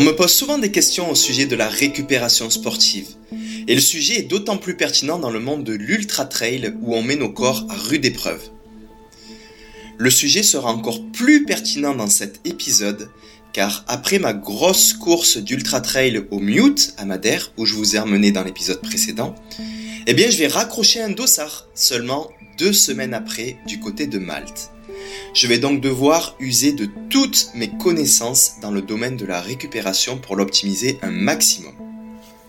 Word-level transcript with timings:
On 0.00 0.02
me 0.02 0.16
pose 0.16 0.32
souvent 0.32 0.56
des 0.56 0.70
questions 0.70 1.10
au 1.10 1.14
sujet 1.14 1.44
de 1.44 1.54
la 1.54 1.68
récupération 1.68 2.48
sportive. 2.48 3.08
Et 3.68 3.74
le 3.74 3.82
sujet 3.82 4.20
est 4.20 4.22
d'autant 4.22 4.56
plus 4.56 4.74
pertinent 4.74 5.18
dans 5.18 5.28
le 5.28 5.40
monde 5.40 5.62
de 5.62 5.74
l'ultra 5.74 6.24
trail 6.24 6.72
où 6.80 6.94
on 6.94 7.02
met 7.02 7.16
nos 7.16 7.28
corps 7.28 7.66
à 7.68 7.74
rude 7.74 8.06
épreuve. 8.06 8.40
Le 9.98 10.08
sujet 10.08 10.42
sera 10.42 10.72
encore 10.72 11.04
plus 11.12 11.44
pertinent 11.44 11.94
dans 11.94 12.08
cet 12.08 12.40
épisode 12.46 13.10
car 13.52 13.84
après 13.88 14.18
ma 14.18 14.32
grosse 14.32 14.94
course 14.94 15.36
d'ultra 15.36 15.82
trail 15.82 16.24
au 16.30 16.38
Mute 16.38 16.94
à 16.96 17.04
Madère 17.04 17.52
où 17.58 17.66
je 17.66 17.74
vous 17.74 17.94
ai 17.94 17.98
emmené 17.98 18.32
dans 18.32 18.42
l'épisode 18.42 18.80
précédent, 18.80 19.34
eh 20.06 20.14
bien 20.14 20.30
je 20.30 20.38
vais 20.38 20.46
raccrocher 20.46 21.02
un 21.02 21.10
dossard 21.10 21.68
seulement 21.74 22.30
deux 22.56 22.72
semaines 22.72 23.12
après 23.12 23.58
du 23.66 23.80
côté 23.80 24.06
de 24.06 24.18
Malte. 24.18 24.70
Je 25.32 25.46
vais 25.46 25.58
donc 25.58 25.80
devoir 25.80 26.34
user 26.40 26.72
de 26.72 26.88
toutes 27.08 27.50
mes 27.54 27.70
connaissances 27.78 28.54
dans 28.60 28.70
le 28.70 28.82
domaine 28.82 29.16
de 29.16 29.26
la 29.26 29.40
récupération 29.40 30.18
pour 30.18 30.36
l'optimiser 30.36 30.98
un 31.02 31.10
maximum. 31.10 31.72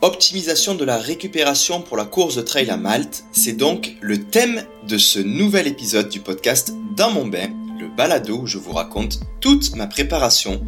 Optimisation 0.02 0.74
de 0.74 0.84
la 0.84 0.98
récupération 0.98 1.82
pour 1.82 1.96
la 1.96 2.06
course 2.06 2.36
de 2.36 2.42
trail 2.42 2.72
à 2.72 2.78
Malte, 2.78 3.24
c'est 3.32 3.54
donc 3.54 3.96
le 4.02 4.24
thème 4.24 4.66
de 4.88 4.98
ce 4.98 5.20
nouvel 5.20 5.68
épisode 5.68 6.10
du 6.10 6.20
podcast 6.20 6.74
Dans 6.98 7.12
mon 7.12 7.28
bain, 7.28 7.50
le 7.80 7.88
balado 7.88 8.40
où 8.40 8.48
je 8.48 8.58
vous 8.58 8.74
raconte 8.74 9.20
toute 9.42 9.76
ma 9.76 9.86
préparation 9.86 10.60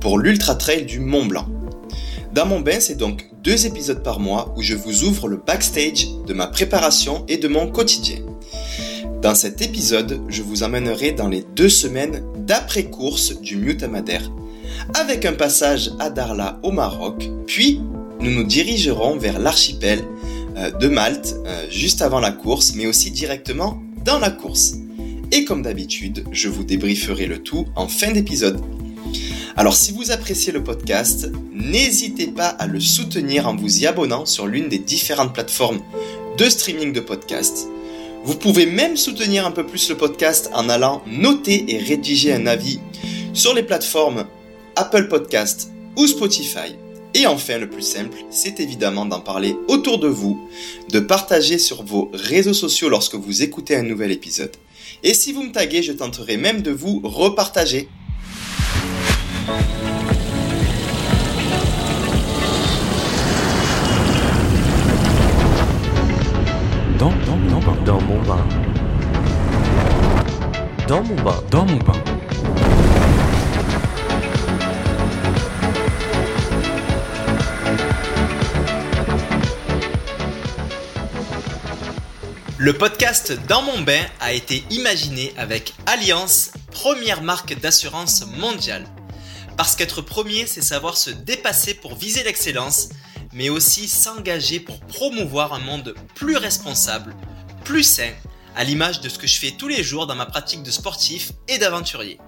pour 0.00 0.18
l'ultra 0.18 0.56
trail 0.56 0.86
du 0.86 0.98
Mont 0.98 1.26
Blanc. 1.26 1.46
Dans 2.32 2.46
mon 2.46 2.60
bain, 2.60 2.80
c'est 2.80 2.96
donc 2.96 3.28
deux 3.42 3.66
épisodes 3.66 4.02
par 4.02 4.20
mois 4.20 4.52
où 4.56 4.62
je 4.62 4.74
vous 4.74 5.04
ouvre 5.04 5.28
le 5.28 5.36
backstage 5.36 6.06
de 6.26 6.32
ma 6.32 6.48
préparation 6.48 7.24
et 7.28 7.38
de 7.38 7.48
mon 7.48 7.70
quotidien. 7.70 8.18
Dans 9.22 9.34
cet 9.34 9.60
épisode, 9.60 10.22
je 10.28 10.40
vous 10.40 10.62
emmènerai 10.62 11.12
dans 11.12 11.28
les 11.28 11.44
deux 11.54 11.68
semaines 11.68 12.22
d'après-course 12.38 13.38
du 13.38 13.56
Mute 13.56 13.84
avec 14.94 15.26
un 15.26 15.34
passage 15.34 15.90
à 15.98 16.08
Darla 16.08 16.58
au 16.62 16.70
Maroc, 16.72 17.28
puis 17.46 17.82
nous 18.20 18.30
nous 18.30 18.44
dirigerons 18.44 19.18
vers 19.18 19.38
l'archipel 19.38 20.02
euh, 20.56 20.70
de 20.70 20.88
Malte 20.88 21.36
euh, 21.44 21.66
juste 21.68 22.00
avant 22.00 22.18
la 22.18 22.32
course, 22.32 22.72
mais 22.74 22.86
aussi 22.86 23.10
directement 23.10 23.82
dans 24.06 24.18
la 24.18 24.30
course. 24.30 24.76
Et 25.32 25.44
comme 25.44 25.60
d'habitude, 25.60 26.24
je 26.32 26.48
vous 26.48 26.64
débrieferai 26.64 27.26
le 27.26 27.42
tout 27.42 27.66
en 27.76 27.88
fin 27.88 28.12
d'épisode. 28.12 28.58
Alors 29.54 29.76
si 29.76 29.92
vous 29.92 30.12
appréciez 30.12 30.50
le 30.50 30.64
podcast, 30.64 31.30
n'hésitez 31.52 32.28
pas 32.28 32.48
à 32.48 32.66
le 32.66 32.80
soutenir 32.80 33.46
en 33.46 33.54
vous 33.54 33.82
y 33.82 33.86
abonnant 33.86 34.24
sur 34.24 34.46
l'une 34.46 34.70
des 34.70 34.78
différentes 34.78 35.34
plateformes 35.34 35.80
de 36.38 36.44
streaming 36.48 36.94
de 36.94 37.00
podcasts 37.00 37.68
vous 38.22 38.36
pouvez 38.36 38.66
même 38.66 38.96
soutenir 38.96 39.46
un 39.46 39.50
peu 39.50 39.64
plus 39.64 39.88
le 39.88 39.96
podcast 39.96 40.50
en 40.52 40.68
allant 40.68 41.02
noter 41.06 41.64
et 41.68 41.78
rédiger 41.78 42.32
un 42.32 42.46
avis 42.46 42.80
sur 43.32 43.54
les 43.54 43.62
plateformes 43.62 44.26
Apple 44.76 45.08
Podcast 45.08 45.70
ou 45.96 46.06
Spotify. 46.06 46.76
Et 47.14 47.26
enfin, 47.26 47.58
le 47.58 47.68
plus 47.68 47.82
simple, 47.82 48.18
c'est 48.30 48.60
évidemment 48.60 49.04
d'en 49.04 49.20
parler 49.20 49.56
autour 49.68 49.98
de 49.98 50.06
vous, 50.06 50.48
de 50.90 51.00
partager 51.00 51.58
sur 51.58 51.82
vos 51.82 52.10
réseaux 52.12 52.54
sociaux 52.54 52.88
lorsque 52.88 53.16
vous 53.16 53.42
écoutez 53.42 53.74
un 53.74 53.82
nouvel 53.82 54.12
épisode. 54.12 54.54
Et 55.02 55.14
si 55.14 55.32
vous 55.32 55.42
me 55.42 55.52
taguez, 55.52 55.82
je 55.82 55.92
tenterai 55.92 56.36
même 56.36 56.62
de 56.62 56.70
vous 56.70 57.00
repartager. 57.02 57.88
Dans 67.90 68.00
mon 68.02 68.22
bain. 68.22 68.46
Dans 70.86 71.02
mon 71.02 71.16
bain. 71.16 71.42
Dans 71.50 71.66
mon 71.66 71.76
bain. 71.78 72.04
Le 82.58 82.72
podcast 82.74 83.32
Dans 83.48 83.62
mon 83.62 83.80
bain 83.80 83.98
a 84.20 84.34
été 84.34 84.62
imaginé 84.70 85.34
avec 85.36 85.74
Alliance, 85.86 86.52
première 86.70 87.22
marque 87.24 87.58
d'assurance 87.58 88.24
mondiale. 88.38 88.84
Parce 89.56 89.74
qu'être 89.74 90.00
premier, 90.00 90.46
c'est 90.46 90.62
savoir 90.62 90.96
se 90.96 91.10
dépasser 91.10 91.74
pour 91.74 91.96
viser 91.96 92.22
l'excellence, 92.22 92.90
mais 93.32 93.48
aussi 93.48 93.88
s'engager 93.88 94.60
pour 94.60 94.78
promouvoir 94.78 95.54
un 95.54 95.58
monde 95.58 95.96
plus 96.14 96.36
responsable, 96.36 97.16
plus 97.64 97.84
sain, 97.84 98.10
à 98.56 98.64
l'image 98.64 99.00
de 99.00 99.08
ce 99.08 99.18
que 99.18 99.26
je 99.26 99.38
fais 99.38 99.52
tous 99.52 99.68
les 99.68 99.82
jours 99.82 100.06
dans 100.06 100.14
ma 100.14 100.26
pratique 100.26 100.62
de 100.62 100.70
sportif 100.70 101.32
et 101.48 101.58
d'aventurier. 101.58 102.18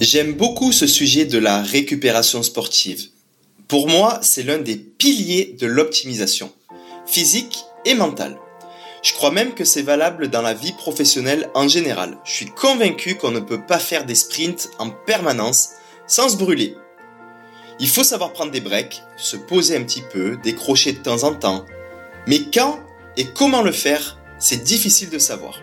J'aime 0.00 0.34
beaucoup 0.34 0.72
ce 0.72 0.86
sujet 0.86 1.24
de 1.24 1.38
la 1.38 1.62
récupération 1.62 2.42
sportive. 2.42 3.08
Pour 3.68 3.88
moi, 3.88 4.18
c'est 4.22 4.42
l'un 4.42 4.58
des 4.58 4.76
piliers 4.76 5.56
de 5.58 5.66
l'optimisation, 5.66 6.52
physique 7.06 7.64
et 7.84 7.94
mentale. 7.94 8.38
Je 9.02 9.12
crois 9.12 9.30
même 9.30 9.54
que 9.54 9.64
c'est 9.64 9.82
valable 9.82 10.28
dans 10.28 10.42
la 10.42 10.54
vie 10.54 10.72
professionnelle 10.72 11.50
en 11.54 11.68
général. 11.68 12.18
Je 12.24 12.32
suis 12.32 12.46
convaincu 12.46 13.16
qu'on 13.16 13.30
ne 13.30 13.40
peut 13.40 13.64
pas 13.66 13.78
faire 13.78 14.06
des 14.06 14.14
sprints 14.14 14.70
en 14.78 14.90
permanence 14.90 15.70
sans 16.06 16.28
se 16.28 16.36
brûler. 16.36 16.76
Il 17.80 17.88
faut 17.88 18.04
savoir 18.04 18.32
prendre 18.32 18.52
des 18.52 18.60
breaks, 18.60 19.02
se 19.16 19.36
poser 19.36 19.76
un 19.76 19.84
petit 19.84 20.02
peu, 20.12 20.38
décrocher 20.42 20.92
de 20.92 20.98
temps 20.98 21.24
en 21.24 21.34
temps. 21.34 21.64
Mais 22.26 22.40
quand 22.52 22.78
et 23.16 23.26
comment 23.26 23.62
le 23.62 23.72
faire, 23.72 24.18
c'est 24.38 24.64
difficile 24.64 25.10
de 25.10 25.18
savoir. 25.18 25.60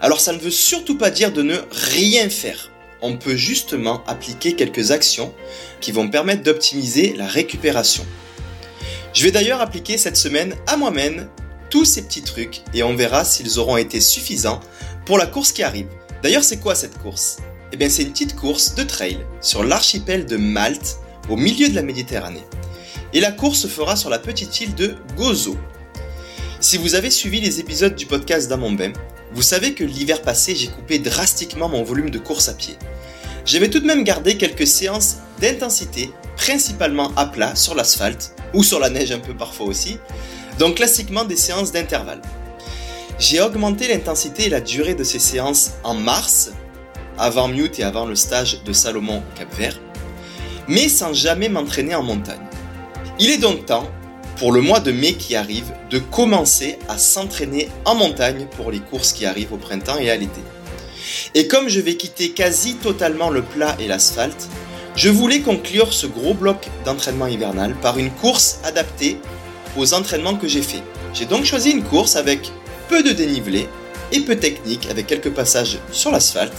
Alors 0.00 0.20
ça 0.20 0.32
ne 0.32 0.38
veut 0.38 0.50
surtout 0.50 0.96
pas 0.96 1.10
dire 1.10 1.32
de 1.32 1.42
ne 1.42 1.56
rien 1.70 2.28
faire. 2.30 2.70
On 3.02 3.16
peut 3.16 3.36
justement 3.36 4.04
appliquer 4.06 4.54
quelques 4.54 4.90
actions 4.90 5.34
qui 5.80 5.92
vont 5.92 6.08
permettre 6.08 6.42
d'optimiser 6.42 7.14
la 7.16 7.26
récupération. 7.26 8.06
Je 9.12 9.24
vais 9.24 9.30
d'ailleurs 9.30 9.60
appliquer 9.60 9.98
cette 9.98 10.16
semaine 10.16 10.54
à 10.66 10.76
moi-même 10.76 11.28
tous 11.70 11.84
ces 11.84 12.02
petits 12.02 12.22
trucs 12.22 12.62
et 12.72 12.82
on 12.82 12.94
verra 12.94 13.24
s'ils 13.24 13.58
auront 13.58 13.76
été 13.76 14.00
suffisants 14.00 14.60
pour 15.06 15.18
la 15.18 15.26
course 15.26 15.52
qui 15.52 15.62
arrive. 15.62 15.88
D'ailleurs, 16.22 16.44
c'est 16.44 16.58
quoi 16.58 16.74
cette 16.74 16.98
course? 16.98 17.38
Eh 17.72 17.76
bien, 17.76 17.88
c'est 17.88 18.02
une 18.02 18.12
petite 18.12 18.36
course 18.36 18.74
de 18.74 18.82
trail 18.82 19.18
sur 19.40 19.64
l'archipel 19.64 20.26
de 20.26 20.36
Malte, 20.36 20.96
au 21.28 21.36
milieu 21.36 21.68
de 21.68 21.74
la 21.74 21.82
Méditerranée. 21.82 22.44
Et 23.12 23.20
la 23.20 23.32
course 23.32 23.58
se 23.58 23.66
fera 23.66 23.96
sur 23.96 24.10
la 24.10 24.18
petite 24.18 24.60
île 24.60 24.74
de 24.74 24.94
Gozo, 25.16 25.56
si 26.64 26.78
vous 26.78 26.94
avez 26.94 27.10
suivi 27.10 27.42
les 27.42 27.60
épisodes 27.60 27.94
du 27.94 28.06
podcast 28.06 28.48
d'Amambem, 28.48 28.94
vous 29.34 29.42
savez 29.42 29.74
que 29.74 29.84
l'hiver 29.84 30.22
passé, 30.22 30.56
j'ai 30.56 30.68
coupé 30.68 30.98
drastiquement 30.98 31.68
mon 31.68 31.82
volume 31.82 32.08
de 32.08 32.18
course 32.18 32.48
à 32.48 32.54
pied. 32.54 32.78
J'avais 33.44 33.68
tout 33.68 33.80
de 33.80 33.86
même 33.86 34.02
gardé 34.02 34.38
quelques 34.38 34.66
séances 34.66 35.16
d'intensité, 35.42 36.10
principalement 36.38 37.12
à 37.16 37.26
plat 37.26 37.54
sur 37.54 37.74
l'asphalte, 37.74 38.34
ou 38.54 38.62
sur 38.62 38.80
la 38.80 38.88
neige 38.88 39.12
un 39.12 39.18
peu 39.18 39.34
parfois 39.34 39.66
aussi, 39.66 39.98
donc 40.58 40.76
classiquement 40.76 41.26
des 41.26 41.36
séances 41.36 41.70
d'intervalle. 41.70 42.22
J'ai 43.18 43.42
augmenté 43.42 43.86
l'intensité 43.86 44.46
et 44.46 44.48
la 44.48 44.62
durée 44.62 44.94
de 44.94 45.04
ces 45.04 45.18
séances 45.18 45.72
en 45.82 45.92
mars, 45.92 46.50
avant 47.18 47.48
Mute 47.48 47.78
et 47.78 47.84
avant 47.84 48.06
le 48.06 48.14
stage 48.14 48.64
de 48.64 48.72
Salomon 48.72 49.18
au 49.18 49.38
Cap 49.38 49.54
Vert, 49.54 49.78
mais 50.66 50.88
sans 50.88 51.12
jamais 51.12 51.50
m'entraîner 51.50 51.94
en 51.94 52.02
montagne. 52.02 52.40
Il 53.18 53.30
est 53.30 53.36
donc 53.36 53.66
temps 53.66 53.86
pour 54.36 54.52
le 54.52 54.60
mois 54.60 54.80
de 54.80 54.92
mai 54.92 55.14
qui 55.14 55.36
arrive, 55.36 55.72
de 55.90 55.98
commencer 55.98 56.78
à 56.88 56.98
s'entraîner 56.98 57.68
en 57.84 57.94
montagne 57.94 58.46
pour 58.56 58.70
les 58.70 58.80
courses 58.80 59.12
qui 59.12 59.26
arrivent 59.26 59.52
au 59.52 59.58
printemps 59.58 59.98
et 59.98 60.10
à 60.10 60.16
l'été. 60.16 60.40
Et 61.34 61.48
comme 61.48 61.68
je 61.68 61.80
vais 61.80 61.96
quitter 61.96 62.30
quasi 62.30 62.74
totalement 62.74 63.30
le 63.30 63.42
plat 63.42 63.76
et 63.78 63.86
l'asphalte, 63.86 64.48
je 64.96 65.08
voulais 65.08 65.40
conclure 65.40 65.92
ce 65.92 66.06
gros 66.06 66.34
bloc 66.34 66.68
d'entraînement 66.84 67.26
hivernal 67.26 67.74
par 67.80 67.98
une 67.98 68.10
course 68.10 68.60
adaptée 68.64 69.18
aux 69.76 69.94
entraînements 69.94 70.36
que 70.36 70.48
j'ai 70.48 70.62
faits. 70.62 70.82
J'ai 71.12 71.26
donc 71.26 71.44
choisi 71.44 71.70
une 71.70 71.82
course 71.82 72.16
avec 72.16 72.50
peu 72.88 73.02
de 73.02 73.10
dénivelé 73.10 73.68
et 74.12 74.20
peu 74.20 74.36
technique 74.36 74.88
avec 74.90 75.06
quelques 75.06 75.32
passages 75.32 75.78
sur 75.90 76.10
l'asphalte 76.10 76.54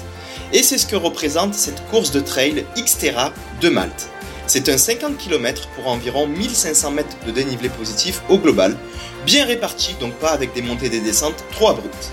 et 0.54 0.64
c'est 0.64 0.78
ce 0.78 0.86
que 0.86 0.96
représente 0.96 1.54
cette 1.54 1.86
course 1.90 2.12
de 2.12 2.20
trail 2.20 2.66
Xterra 2.78 3.34
de 3.62 3.70
Malte. 3.70 4.10
C'est 4.48 4.70
un 4.70 4.78
50 4.78 5.18
km 5.18 5.68
pour 5.70 5.88
environ 5.88 6.28
1500 6.28 6.92
mètres 6.92 7.18
de 7.26 7.32
dénivelé 7.32 7.68
positif 7.70 8.22
au 8.30 8.38
global, 8.38 8.78
bien 9.26 9.44
réparti, 9.44 9.96
donc 10.00 10.14
pas 10.16 10.30
avec 10.30 10.54
des 10.54 10.62
montées 10.62 10.86
et 10.86 10.90
des 10.90 11.02
descentes 11.02 11.44
trop 11.52 11.70
abruptes. 11.70 12.12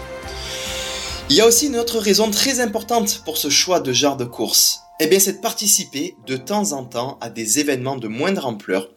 Il 1.28 1.36
y 1.36 1.42
a 1.42 1.46
aussi 1.46 1.66
une 1.66 1.76
autre 1.76 1.98
raison 1.98 2.30
très 2.30 2.60
importante 2.60 3.22
pour 3.26 3.36
ce 3.36 3.50
choix 3.50 3.80
de 3.80 3.92
genre 3.92 4.16
de 4.16 4.24
course. 4.24 4.80
Eh 4.98 5.06
bien, 5.06 5.18
c'est 5.18 5.34
de 5.34 5.40
participer 5.40 6.14
de 6.26 6.36
temps 6.38 6.72
en 6.72 6.84
temps 6.84 7.18
à 7.20 7.28
des 7.28 7.58
événements 7.58 7.96
de 7.96 8.08
moindre 8.08 8.46
ampleur 8.46 8.90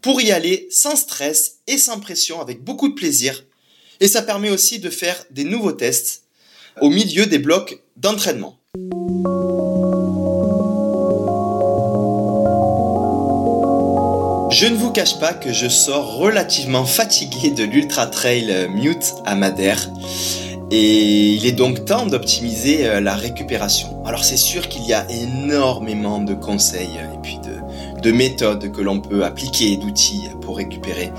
pour 0.00 0.20
y 0.22 0.32
aller 0.32 0.66
sans 0.70 0.96
stress 0.96 1.56
et 1.66 1.76
sans 1.76 2.00
pression 2.00 2.40
avec 2.40 2.64
beaucoup 2.64 2.88
de 2.88 2.94
plaisir. 2.94 3.44
Et 4.00 4.08
ça 4.08 4.22
permet 4.22 4.50
aussi 4.50 4.78
de 4.78 4.90
faire 4.90 5.24
des 5.30 5.44
nouveaux 5.44 5.72
tests 5.72 6.22
au 6.80 6.88
milieu 6.88 7.26
des 7.26 7.38
blocs 7.38 7.82
d'entraînement. 7.96 8.58
Je 14.60 14.66
ne 14.66 14.74
vous 14.74 14.90
cache 14.90 15.20
pas 15.20 15.34
que 15.34 15.52
je 15.52 15.68
sors 15.68 16.16
relativement 16.16 16.84
fatigué 16.84 17.52
de 17.52 17.62
l'Ultra 17.62 18.08
Trail 18.08 18.68
Mute 18.68 19.14
à 19.24 19.36
Madère. 19.36 19.88
Et 20.72 21.28
il 21.28 21.46
est 21.46 21.52
donc 21.52 21.84
temps 21.84 22.06
d'optimiser 22.06 22.84
euh, 22.88 23.00
la 23.00 23.14
récupération. 23.14 24.04
Alors 24.04 24.24
c'est 24.24 24.36
sûr 24.36 24.68
qu'il 24.68 24.84
y 24.84 24.92
a 24.92 25.08
énormément 25.12 26.18
de 26.18 26.34
conseils 26.34 26.98
et 27.14 27.18
puis 27.22 27.38
de, 27.38 28.00
de 28.02 28.10
méthodes 28.10 28.72
que 28.72 28.82
l'on 28.82 28.98
peut 29.00 29.24
appliquer, 29.24 29.76
d'outils 29.76 30.24
pour 30.40 30.56
récupérer. 30.56 31.12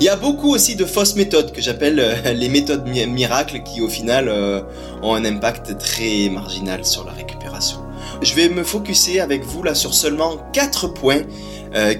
Il 0.00 0.04
y 0.04 0.08
a 0.08 0.16
beaucoup 0.16 0.54
aussi 0.54 0.74
de 0.74 0.86
fausses 0.86 1.16
méthodes 1.16 1.52
que 1.52 1.60
j'appelle 1.60 2.00
euh, 2.00 2.32
les 2.32 2.48
méthodes 2.48 2.88
miracles 2.88 3.62
qui 3.62 3.82
au 3.82 3.90
final 3.90 4.30
euh, 4.30 4.62
ont 5.02 5.14
un 5.14 5.26
impact 5.26 5.76
très 5.76 6.30
marginal 6.30 6.82
sur 6.86 7.04
la 7.04 7.12
récupération. 7.12 7.80
Je 8.22 8.32
vais 8.34 8.48
me 8.48 8.64
focuser 8.64 9.20
avec 9.20 9.44
vous 9.44 9.62
là 9.62 9.74
sur 9.74 9.92
seulement 9.92 10.38
4 10.54 10.88
points 10.88 11.22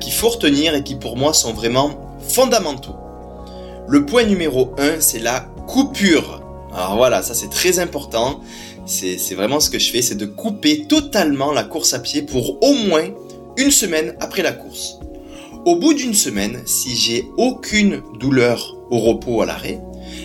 qu'il 0.00 0.12
faut 0.12 0.28
retenir 0.28 0.74
et 0.74 0.82
qui 0.82 0.94
pour 0.94 1.16
moi 1.16 1.32
sont 1.34 1.52
vraiment 1.52 2.18
fondamentaux. 2.28 2.96
Le 3.88 4.04
point 4.04 4.24
numéro 4.24 4.74
1, 4.78 5.00
c'est 5.00 5.18
la 5.18 5.40
coupure. 5.66 6.42
Alors 6.74 6.96
voilà, 6.96 7.22
ça 7.22 7.34
c'est 7.34 7.50
très 7.50 7.78
important. 7.78 8.40
C'est 8.84 9.34
vraiment 9.34 9.60
ce 9.60 9.70
que 9.70 9.78
je 9.78 9.90
fais, 9.90 10.02
c'est 10.02 10.14
de 10.14 10.26
couper 10.26 10.86
totalement 10.86 11.52
la 11.52 11.64
course 11.64 11.94
à 11.94 11.98
pied 11.98 12.22
pour 12.22 12.62
au 12.62 12.72
moins 12.72 13.08
une 13.56 13.70
semaine 13.70 14.14
après 14.20 14.42
la 14.42 14.52
course. 14.52 14.98
Au 15.64 15.76
bout 15.76 15.94
d'une 15.94 16.14
semaine, 16.14 16.62
si 16.66 16.94
j'ai 16.94 17.26
aucune 17.36 18.02
douleur 18.20 18.76
au 18.90 19.00
repos 19.00 19.42
à 19.42 19.46
l'arrêt, 19.46 19.80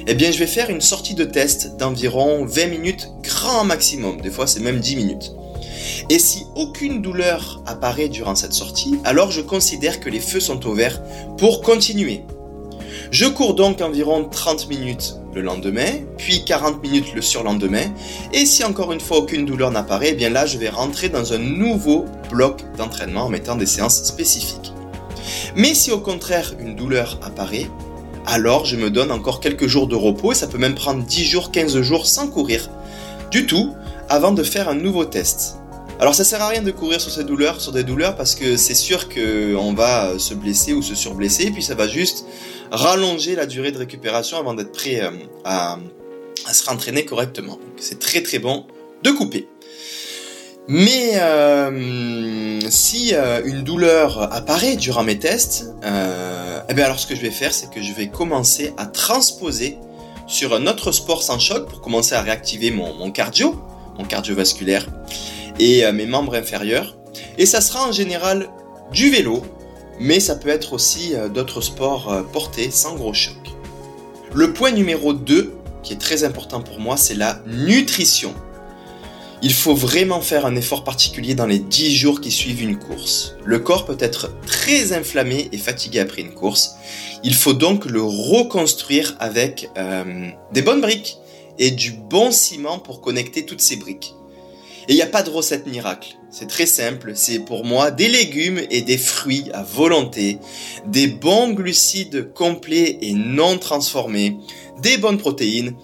eh 0.06 0.14
bien 0.14 0.32
je 0.32 0.38
vais 0.38 0.48
faire 0.48 0.70
une 0.70 0.82
sortie 0.82 1.16
de 1.16 1.24
test 1.24 1.78
d'environ 1.78 2.46
20 2.46 2.68
minutes 2.68 3.08
grand 3.24 3.64
maximum. 3.64 4.22
Des 4.22 4.30
fois 4.30 4.46
c'est 4.46 4.60
même 4.60 4.80
10 4.80 4.96
minutes. 4.96 5.32
Et 6.10 6.20
si 6.20 6.46
aucune 6.56 7.02
douleur 7.02 7.62
apparaît 7.66 8.10
durant 8.10 8.36
cette 8.36 8.54
sortie, 8.54 9.00
alors 9.04 9.32
je 9.32 9.42
considère 9.42 10.00
que 10.00 10.10
les 10.10 10.20
feux 10.20 10.40
sont 10.40 10.66
au 10.68 10.74
vert 10.74 11.02
pour 11.38 11.62
continuer. 11.62 12.24
Je 13.12 13.26
cours 13.26 13.56
donc 13.56 13.82
environ 13.82 14.24
30 14.24 14.70
minutes 14.70 15.16
le 15.34 15.42
lendemain, 15.42 15.92
puis 16.18 16.44
40 16.46 16.82
minutes 16.82 17.14
le 17.14 17.22
surlendemain, 17.22 17.86
et 18.34 18.46
si 18.46 18.64
encore 18.64 18.92
une 18.92 19.00
fois 19.00 19.18
aucune 19.18 19.46
douleur 19.46 19.72
n'apparaît, 19.72 20.10
eh 20.12 20.14
bien 20.14 20.30
là 20.30 20.46
je 20.46 20.58
vais 20.58 20.70
rentrer 20.70 21.10
dans 21.10 21.34
un 21.34 21.38
nouveau 21.38 22.06
bloc 22.30 22.64
d'entraînement 22.78 23.26
en 23.26 23.30
mettant 23.30 23.56
des 23.56 23.66
séances 23.66 24.04
spécifiques. 24.04 24.74
Mais 25.56 25.74
si 25.74 25.92
au 25.92 26.00
contraire 26.00 26.54
une 26.60 26.76
douleur 26.76 27.20
apparaît, 27.22 27.68
alors 28.26 28.66
je 28.66 28.76
me 28.76 28.90
donne 28.90 29.12
encore 29.12 29.40
quelques 29.40 29.68
jours 29.68 29.88
de 29.88 29.96
repos 29.96 30.32
et 30.32 30.36
ça 30.36 30.48
peut 30.48 30.58
même 30.58 30.76
prendre 30.76 31.04
10 31.04 31.26
jours, 31.26 31.52
15 31.52 31.82
jours 31.82 32.06
sans 32.06 32.28
courir 32.28 32.70
du 33.30 33.46
tout 33.46 33.74
avant 34.10 34.32
de 34.32 34.44
faire 34.44 34.70
un 34.70 34.76
nouveau 34.76 35.06
test. 35.06 35.61
Alors 36.02 36.16
ça 36.16 36.24
sert 36.24 36.42
à 36.42 36.48
rien 36.48 36.64
de 36.64 36.72
courir 36.72 37.00
sur 37.00 37.12
ces 37.12 37.24
douleurs, 37.24 37.62
sur 37.62 37.72
des 37.72 37.84
douleurs, 37.84 38.16
parce 38.16 38.34
que 38.34 38.58
c'est 38.58 38.74
sûr 38.74 39.08
qu'on 39.08 39.74
va 39.76 40.18
se 40.18 40.34
blesser 40.34 40.74
ou 40.74 40.82
se 40.82 40.96
surblesser, 40.96 41.44
et 41.44 41.52
puis 41.52 41.62
ça 41.62 41.76
va 41.76 41.88
juste 41.88 42.26
rallonger 42.72 43.36
la 43.36 43.46
durée 43.46 43.72
de 43.72 43.78
récupération 43.78 44.40
avant 44.40 44.56
d'être 44.56 44.72
prêt 44.72 45.00
euh, 45.00 45.12
à, 45.46 45.78
se 46.52 46.66
rentraîner 46.66 47.06
correctement. 47.06 47.60
C'est 47.78 48.00
très 48.00 48.24
très 48.24 48.40
bon 48.40 48.66
de 49.04 49.12
couper. 49.12 49.48
Mais 50.68 51.20
euh, 51.20 52.60
si 52.72 53.14
euh, 53.14 53.44
une 53.46 53.62
douleur 53.62 54.34
apparaît 54.34 54.78
durant 54.78 55.04
mes 55.04 55.20
tests, 55.20 55.68
eh 55.84 56.74
bien 56.74 56.86
alors 56.86 57.00
ce 57.00 57.06
que 57.06 57.16
je 57.16 57.22
vais 57.22 57.30
faire, 57.30 57.54
c'est 57.54 57.70
que 57.70 57.84
je 57.84 57.94
vais 57.94 58.08
commencer 58.08 58.74
à 58.78 58.88
transposer 58.88 59.78
sur 60.26 60.56
un 60.56 60.66
autre 60.66 60.92
sport 60.92 61.22
sans 61.22 61.38
choc 61.38 61.70
pour 61.70 61.80
commencer 61.80 62.16
à 62.16 62.24
réactiver 62.24 62.72
mon 62.72 63.12
cardio, 63.12 63.62
mon 64.00 64.06
cardiovasculaire 64.06 64.88
et 65.62 65.86
euh, 65.86 65.94
mes 65.94 66.08
membres 66.08 66.36
inférieurs. 66.36 66.98
Et 67.38 67.46
ça 67.46 67.62
sera 67.62 67.88
en 67.88 67.92
général 67.94 68.50
du 68.92 69.10
vélo, 69.10 69.44
mais 70.00 70.20
ça 70.20 70.36
peut 70.36 70.50
être 70.50 70.74
aussi 70.74 71.14
euh, 71.14 71.30
d'autres 71.30 71.62
sports 71.62 72.12
euh, 72.12 72.24
portés 72.24 72.72
sans 72.72 72.96
gros 72.96 73.14
choc. 73.14 73.38
Le 74.34 74.52
point 74.52 74.72
numéro 74.72 75.14
2, 75.14 75.54
qui 75.84 75.94
est 75.94 76.02
très 76.02 76.24
important 76.24 76.62
pour 76.62 76.80
moi, 76.80 76.98
c'est 76.98 77.16
la 77.16 77.42
nutrition. 77.46 78.34
Il 79.44 79.54
faut 79.54 79.74
vraiment 79.74 80.22
faire 80.22 80.46
un 80.46 80.56
effort 80.56 80.84
particulier 80.84 81.36
dans 81.36 81.48
les 81.48 81.60
10 81.60 81.96
jours 81.96 82.22
qui 82.22 82.32
suivent 82.32 82.62
une 82.62 82.78
course. 82.78 83.36
Le 83.44 83.60
corps 83.60 83.86
peut 83.86 83.98
être 84.00 84.32
très 84.46 84.94
inflammé 84.94 85.50
et 85.52 85.58
fatigué 85.58 86.00
après 86.00 86.22
une 86.22 86.34
course. 86.34 86.76
Il 87.24 87.34
faut 87.34 87.54
donc 87.54 87.86
le 87.86 88.04
reconstruire 88.04 89.16
avec 89.20 89.72
des 90.54 90.62
bonnes 90.62 90.82
briques 90.82 91.18
et 91.58 91.72
du 91.72 91.92
bon 91.92 92.30
ciment 92.30 92.78
pour 92.78 93.02
connecter 93.02 93.44
toutes 93.44 93.62
ces 93.62 93.78
briques. 93.78 94.14
Et 94.88 94.94
il 94.94 94.96
n'y 94.96 95.02
a 95.02 95.08
pas 95.08 95.24
de 95.24 95.30
recette 95.30 95.68
miracle. 95.68 96.18
C'est 96.30 96.48
très 96.48 96.66
simple. 96.66 97.12
C'est 97.16 97.40
pour 97.40 97.66
moi 97.66 97.92
des 97.92 98.08
légumes 98.08 98.62
et 98.70 98.82
des 98.82 98.98
fruits 98.98 99.46
à 99.54 99.64
volonté, 99.64 100.40
des 100.88 101.08
bons 101.08 101.52
glucides 101.52 102.34
complets 102.34 102.98
et 103.02 103.14
non 103.14 103.58
transformés, 103.58 104.38
des 104.82 104.98
bonnes 104.98 105.18
protéines. 105.18 105.76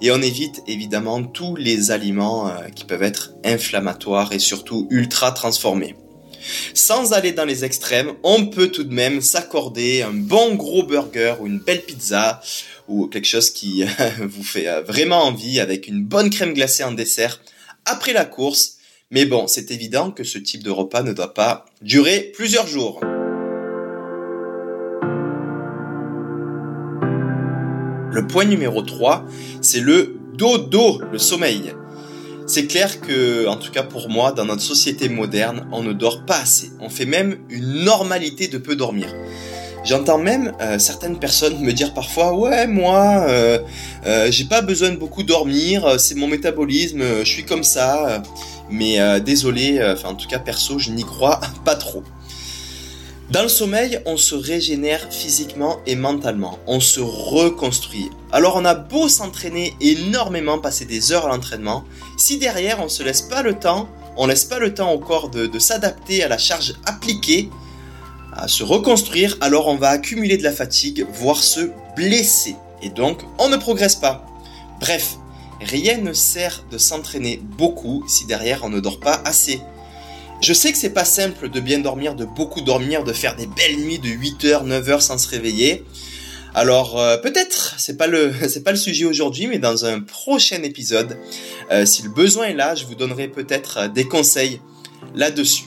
Et 0.00 0.10
on 0.10 0.20
évite 0.20 0.62
évidemment 0.66 1.22
tous 1.22 1.56
les 1.56 1.90
aliments 1.90 2.48
euh, 2.48 2.68
qui 2.74 2.84
peuvent 2.84 3.02
être 3.02 3.32
inflammatoires 3.44 4.32
et 4.32 4.38
surtout 4.38 4.86
ultra 4.90 5.32
transformés. 5.32 5.96
Sans 6.74 7.12
aller 7.12 7.32
dans 7.32 7.44
les 7.44 7.64
extrêmes, 7.64 8.12
on 8.22 8.46
peut 8.46 8.68
tout 8.68 8.84
de 8.84 8.94
même 8.94 9.20
s'accorder 9.20 10.02
un 10.02 10.12
bon 10.12 10.54
gros 10.54 10.84
burger 10.84 11.34
ou 11.40 11.46
une 11.46 11.58
belle 11.58 11.82
pizza 11.82 12.40
ou 12.88 13.08
quelque 13.08 13.26
chose 13.26 13.50
qui 13.50 13.84
vous 14.20 14.44
fait 14.44 14.68
euh, 14.68 14.82
vraiment 14.82 15.24
envie 15.24 15.60
avec 15.60 15.88
une 15.88 16.04
bonne 16.04 16.30
crème 16.30 16.54
glacée 16.54 16.84
en 16.84 16.92
dessert 16.92 17.40
après 17.86 18.12
la 18.12 18.24
course. 18.24 18.76
Mais 19.10 19.24
bon, 19.24 19.46
c'est 19.46 19.70
évident 19.70 20.10
que 20.10 20.24
ce 20.24 20.38
type 20.38 20.62
de 20.62 20.70
repas 20.70 21.02
ne 21.02 21.12
doit 21.12 21.32
pas 21.32 21.64
durer 21.80 22.32
plusieurs 22.34 22.66
jours. 22.66 23.00
Le 28.12 28.26
point 28.26 28.44
numéro 28.44 28.82
3, 28.82 29.24
c'est 29.60 29.80
le 29.80 30.18
dodo, 30.34 31.00
le 31.12 31.18
sommeil. 31.18 31.72
C'est 32.46 32.66
clair 32.66 33.00
que, 33.00 33.46
en 33.48 33.56
tout 33.56 33.70
cas 33.70 33.82
pour 33.82 34.08
moi, 34.08 34.32
dans 34.32 34.44
notre 34.44 34.62
société 34.62 35.08
moderne, 35.08 35.68
on 35.72 35.82
ne 35.82 35.92
dort 35.92 36.24
pas 36.24 36.38
assez. 36.38 36.70
On 36.80 36.88
fait 36.88 37.06
même 37.06 37.38
une 37.50 37.84
normalité 37.84 38.48
de 38.48 38.58
peu 38.58 38.76
dormir. 38.76 39.12
J'entends 39.86 40.18
même 40.18 40.52
euh, 40.60 40.80
certaines 40.80 41.16
personnes 41.16 41.60
me 41.60 41.72
dire 41.72 41.94
parfois 41.94 42.34
ouais 42.34 42.66
moi 42.66 43.24
euh, 43.28 43.60
euh, 44.04 44.32
j'ai 44.32 44.46
pas 44.46 44.60
besoin 44.60 44.90
de 44.90 44.96
beaucoup 44.96 45.22
dormir, 45.22 46.00
c'est 46.00 46.16
mon 46.16 46.26
métabolisme, 46.26 47.20
je 47.20 47.24
suis 47.24 47.44
comme 47.44 47.62
ça. 47.62 48.20
Mais 48.68 48.98
désolé, 49.20 49.80
enfin 49.92 50.08
en 50.08 50.14
tout 50.16 50.26
cas 50.26 50.40
perso 50.40 50.80
je 50.80 50.90
n'y 50.90 51.04
crois 51.04 51.40
pas 51.64 51.76
trop. 51.76 52.02
Dans 53.30 53.42
le 53.42 53.48
sommeil, 53.48 54.00
on 54.06 54.16
se 54.16 54.34
régénère 54.34 55.06
physiquement 55.10 55.78
et 55.86 55.94
mentalement, 55.94 56.58
on 56.66 56.80
se 56.80 57.00
reconstruit. 57.00 58.10
Alors 58.32 58.56
on 58.56 58.64
a 58.64 58.74
beau 58.74 59.08
s'entraîner 59.08 59.74
énormément, 59.80 60.58
passer 60.58 60.84
des 60.84 61.12
heures 61.12 61.26
à 61.26 61.28
l'entraînement, 61.28 61.84
si 62.18 62.38
derrière 62.38 62.82
on 62.82 62.88
se 62.88 63.04
laisse 63.04 63.22
pas 63.22 63.42
le 63.42 63.54
temps, 63.54 63.88
on 64.16 64.26
laisse 64.26 64.44
pas 64.44 64.58
le 64.58 64.74
temps 64.74 64.92
au 64.92 64.98
corps 64.98 65.28
de 65.28 65.58
s'adapter 65.60 66.24
à 66.24 66.28
la 66.28 66.38
charge 66.38 66.74
appliquée, 66.86 67.50
à 68.36 68.48
se 68.48 68.62
reconstruire, 68.62 69.36
alors 69.40 69.68
on 69.68 69.76
va 69.76 69.88
accumuler 69.88 70.36
de 70.36 70.42
la 70.42 70.52
fatigue, 70.52 71.06
voire 71.12 71.42
se 71.42 71.70
blesser. 71.96 72.56
Et 72.82 72.90
donc, 72.90 73.22
on 73.38 73.48
ne 73.48 73.56
progresse 73.56 73.96
pas. 73.96 74.26
Bref, 74.80 75.16
rien 75.60 75.98
ne 75.98 76.12
sert 76.12 76.64
de 76.70 76.78
s'entraîner 76.78 77.40
beaucoup 77.42 78.04
si 78.08 78.26
derrière 78.26 78.64
on 78.64 78.68
ne 78.68 78.80
dort 78.80 79.00
pas 79.00 79.20
assez. 79.24 79.60
Je 80.42 80.52
sais 80.52 80.70
que 80.70 80.78
c'est 80.78 80.90
pas 80.90 81.06
simple 81.06 81.48
de 81.48 81.60
bien 81.60 81.78
dormir, 81.78 82.14
de 82.14 82.26
beaucoup 82.26 82.60
dormir, 82.60 83.04
de 83.04 83.12
faire 83.12 83.36
des 83.36 83.46
belles 83.46 83.78
nuits 83.78 83.98
de 83.98 84.08
8h, 84.08 84.66
9h 84.66 85.00
sans 85.00 85.16
se 85.16 85.28
réveiller. 85.28 85.84
Alors 86.54 86.98
euh, 86.98 87.16
peut-être, 87.16 87.74
c'est 87.78 87.96
pas 87.96 88.06
le 88.06 88.32
pas 88.64 88.70
le 88.70 88.76
sujet 88.76 89.04
aujourd'hui, 89.04 89.46
mais 89.46 89.58
dans 89.58 89.84
un 89.84 90.00
prochain 90.00 90.62
épisode, 90.62 91.18
euh, 91.70 91.86
si 91.86 92.02
le 92.02 92.10
besoin 92.10 92.46
est 92.46 92.54
là, 92.54 92.74
je 92.74 92.84
vous 92.84 92.94
donnerai 92.94 93.28
peut-être 93.28 93.78
euh, 93.78 93.88
des 93.88 94.04
conseils 94.04 94.60
là-dessus. 95.14 95.64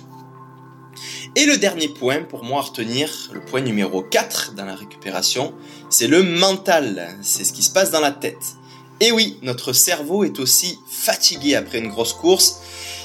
Et 1.35 1.45
le 1.45 1.57
dernier 1.57 1.87
point 1.87 2.23
pour 2.23 2.43
moi 2.43 2.59
à 2.59 2.63
retenir, 2.63 3.29
le 3.33 3.41
point 3.41 3.61
numéro 3.61 4.01
4 4.01 4.53
dans 4.55 4.65
la 4.65 4.75
récupération, 4.75 5.53
c'est 5.89 6.07
le 6.07 6.23
mental. 6.23 7.17
C'est 7.21 7.43
ce 7.43 7.53
qui 7.53 7.63
se 7.63 7.71
passe 7.71 7.91
dans 7.91 8.01
la 8.01 8.11
tête. 8.11 8.55
Et 9.01 9.11
oui, 9.13 9.37
notre 9.41 9.71
cerveau 9.71 10.25
est 10.25 10.39
aussi 10.39 10.77
fatigué 10.89 11.55
après 11.55 11.79
une 11.79 11.87
grosse 11.87 12.11
course. 12.11 12.59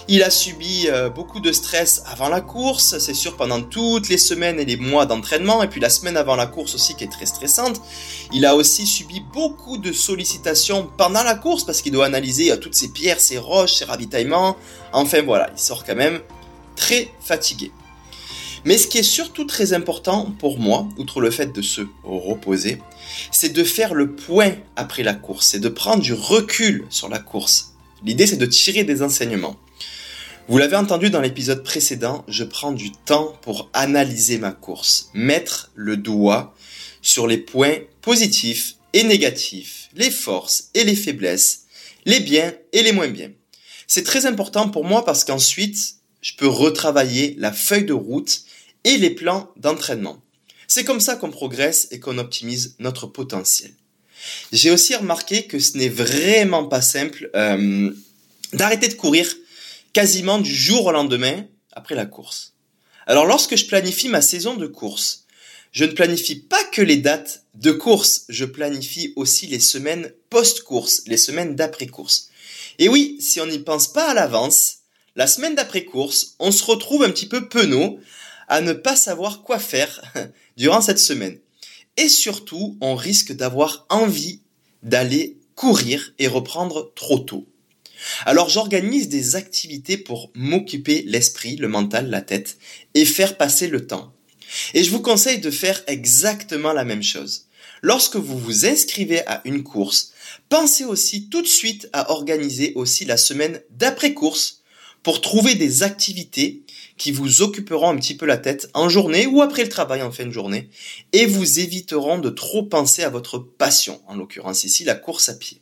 Il 0.08 0.22
a 0.22 0.30
subi 0.30 0.88
euh, 0.88 1.08
beaucoup 1.08 1.40
de 1.40 1.52
stress 1.52 2.02
avant 2.06 2.28
la 2.28 2.40
course, 2.40 2.98
c'est 2.98 3.14
sûr 3.14 3.36
pendant 3.36 3.62
toutes 3.62 4.08
les 4.08 4.18
semaines 4.18 4.58
et 4.58 4.64
les 4.64 4.76
mois 4.76 5.06
d'entraînement, 5.06 5.62
et 5.62 5.68
puis 5.68 5.80
la 5.80 5.88
semaine 5.88 6.16
avant 6.16 6.36
la 6.36 6.46
course 6.46 6.74
aussi 6.74 6.94
qui 6.94 7.04
est 7.04 7.12
très 7.12 7.24
stressante. 7.26 7.80
Il 8.32 8.44
a 8.44 8.56
aussi 8.56 8.86
subi 8.86 9.20
beaucoup 9.32 9.78
de 9.78 9.92
sollicitations 9.92 10.90
pendant 10.98 11.22
la 11.22 11.36
course 11.36 11.64
parce 11.64 11.80
qu'il 11.80 11.92
doit 11.92 12.06
analyser 12.06 12.50
euh, 12.50 12.56
toutes 12.56 12.74
ses 12.74 12.88
pierres, 12.88 13.20
ses 13.20 13.38
roches, 13.38 13.74
ses 13.74 13.84
ravitaillements. 13.84 14.56
Enfin 14.92 15.22
voilà, 15.22 15.48
il 15.54 15.60
sort 15.60 15.84
quand 15.84 15.96
même 15.96 16.20
très 16.76 17.08
fatigué. 17.20 17.70
Mais 18.64 18.78
ce 18.78 18.86
qui 18.86 18.98
est 18.98 19.02
surtout 19.02 19.44
très 19.44 19.74
important 19.74 20.34
pour 20.38 20.58
moi, 20.58 20.88
outre 20.96 21.20
le 21.20 21.30
fait 21.30 21.52
de 21.52 21.60
se 21.60 21.82
reposer, 22.02 22.80
c'est 23.30 23.52
de 23.52 23.62
faire 23.62 23.92
le 23.92 24.14
point 24.14 24.54
après 24.76 25.02
la 25.02 25.12
course, 25.12 25.48
c'est 25.48 25.60
de 25.60 25.68
prendre 25.68 26.02
du 26.02 26.14
recul 26.14 26.86
sur 26.88 27.08
la 27.08 27.18
course. 27.18 27.74
L'idée 28.04 28.26
c'est 28.26 28.36
de 28.36 28.46
tirer 28.46 28.84
des 28.84 29.02
enseignements. 29.02 29.56
Vous 30.48 30.58
l'avez 30.58 30.76
entendu 30.76 31.10
dans 31.10 31.20
l'épisode 31.20 31.62
précédent, 31.62 32.24
je 32.28 32.44
prends 32.44 32.72
du 32.72 32.92
temps 32.92 33.38
pour 33.42 33.70
analyser 33.72 34.38
ma 34.38 34.52
course, 34.52 35.10
mettre 35.14 35.70
le 35.74 35.96
doigt 35.96 36.54
sur 37.02 37.26
les 37.26 37.38
points 37.38 37.78
positifs 38.00 38.76
et 38.94 39.04
négatifs, 39.04 39.88
les 39.94 40.10
forces 40.10 40.70
et 40.74 40.84
les 40.84 40.96
faiblesses, 40.96 41.64
les 42.06 42.20
biens 42.20 42.52
et 42.72 42.82
les 42.82 42.92
moins 42.92 43.08
bien. 43.08 43.30
C'est 43.86 44.04
très 44.04 44.24
important 44.26 44.68
pour 44.68 44.84
moi 44.84 45.04
parce 45.04 45.24
qu'ensuite, 45.24 45.96
je 46.20 46.32
peux 46.36 46.48
retravailler 46.48 47.34
la 47.38 47.52
feuille 47.52 47.84
de 47.84 47.92
route 47.92 48.42
et 48.84 48.96
les 48.98 49.10
plans 49.10 49.50
d'entraînement. 49.56 50.22
C'est 50.68 50.84
comme 50.84 51.00
ça 51.00 51.16
qu'on 51.16 51.30
progresse 51.30 51.88
et 51.90 52.00
qu'on 52.00 52.18
optimise 52.18 52.76
notre 52.78 53.06
potentiel. 53.06 53.72
J'ai 54.52 54.70
aussi 54.70 54.94
remarqué 54.94 55.46
que 55.46 55.58
ce 55.58 55.76
n'est 55.76 55.88
vraiment 55.88 56.66
pas 56.66 56.82
simple 56.82 57.30
euh, 57.34 57.90
d'arrêter 58.52 58.88
de 58.88 58.94
courir 58.94 59.34
quasiment 59.92 60.38
du 60.38 60.54
jour 60.54 60.86
au 60.86 60.92
lendemain 60.92 61.44
après 61.72 61.94
la 61.94 62.06
course. 62.06 62.54
Alors 63.06 63.26
lorsque 63.26 63.56
je 63.56 63.66
planifie 63.66 64.08
ma 64.08 64.22
saison 64.22 64.54
de 64.54 64.66
course, 64.66 65.24
je 65.72 65.84
ne 65.84 65.92
planifie 65.92 66.36
pas 66.36 66.62
que 66.64 66.82
les 66.82 66.96
dates 66.96 67.44
de 67.54 67.72
course, 67.72 68.24
je 68.28 68.44
planifie 68.44 69.12
aussi 69.16 69.46
les 69.46 69.60
semaines 69.60 70.12
post-course, 70.30 71.02
les 71.06 71.16
semaines 71.16 71.56
d'après-course. 71.56 72.30
Et 72.78 72.88
oui, 72.88 73.16
si 73.20 73.40
on 73.40 73.46
n'y 73.46 73.58
pense 73.58 73.92
pas 73.92 74.10
à 74.10 74.14
l'avance, 74.14 74.78
la 75.16 75.26
semaine 75.26 75.54
d'après-course, 75.54 76.36
on 76.38 76.50
se 76.50 76.64
retrouve 76.64 77.04
un 77.04 77.10
petit 77.10 77.26
peu 77.26 77.48
penaud 77.48 77.98
à 78.48 78.60
ne 78.60 78.72
pas 78.72 78.96
savoir 78.96 79.42
quoi 79.42 79.58
faire 79.58 80.02
durant 80.56 80.80
cette 80.80 80.98
semaine. 80.98 81.38
Et 81.96 82.08
surtout, 82.08 82.76
on 82.80 82.94
risque 82.94 83.32
d'avoir 83.32 83.86
envie 83.88 84.40
d'aller 84.82 85.38
courir 85.54 86.12
et 86.18 86.26
reprendre 86.26 86.92
trop 86.94 87.18
tôt. 87.18 87.46
Alors 88.26 88.48
j'organise 88.48 89.08
des 89.08 89.36
activités 89.36 89.96
pour 89.96 90.30
m'occuper 90.34 91.04
l'esprit, 91.06 91.56
le 91.56 91.68
mental, 91.68 92.10
la 92.10 92.20
tête 92.20 92.58
et 92.94 93.04
faire 93.04 93.36
passer 93.36 93.68
le 93.68 93.86
temps. 93.86 94.12
Et 94.74 94.84
je 94.84 94.90
vous 94.90 95.00
conseille 95.00 95.38
de 95.38 95.50
faire 95.50 95.82
exactement 95.86 96.72
la 96.72 96.84
même 96.84 97.02
chose. 97.02 97.46
Lorsque 97.82 98.16
vous 98.16 98.38
vous 98.38 98.66
inscrivez 98.66 99.26
à 99.26 99.40
une 99.44 99.62
course, 99.62 100.12
pensez 100.48 100.84
aussi 100.84 101.28
tout 101.28 101.42
de 101.42 101.46
suite 101.46 101.88
à 101.92 102.10
organiser 102.10 102.72
aussi 102.74 103.04
la 103.04 103.16
semaine 103.16 103.60
d'après-course 103.70 104.62
pour 105.02 105.20
trouver 105.20 105.54
des 105.54 105.82
activités 105.82 106.62
qui 106.96 107.10
vous 107.10 107.42
occuperont 107.42 107.90
un 107.90 107.96
petit 107.96 108.16
peu 108.16 108.26
la 108.26 108.36
tête 108.36 108.70
en 108.74 108.88
journée 108.88 109.26
ou 109.26 109.42
après 109.42 109.62
le 109.62 109.68
travail 109.68 110.02
en 110.02 110.12
fin 110.12 110.26
de 110.26 110.30
journée 110.30 110.70
et 111.12 111.26
vous 111.26 111.60
éviteront 111.60 112.18
de 112.18 112.30
trop 112.30 112.62
penser 112.62 113.02
à 113.02 113.10
votre 113.10 113.38
passion, 113.38 114.00
en 114.06 114.14
l'occurrence 114.14 114.64
ici 114.64 114.84
la 114.84 114.94
course 114.94 115.28
à 115.28 115.34
pied. 115.34 115.60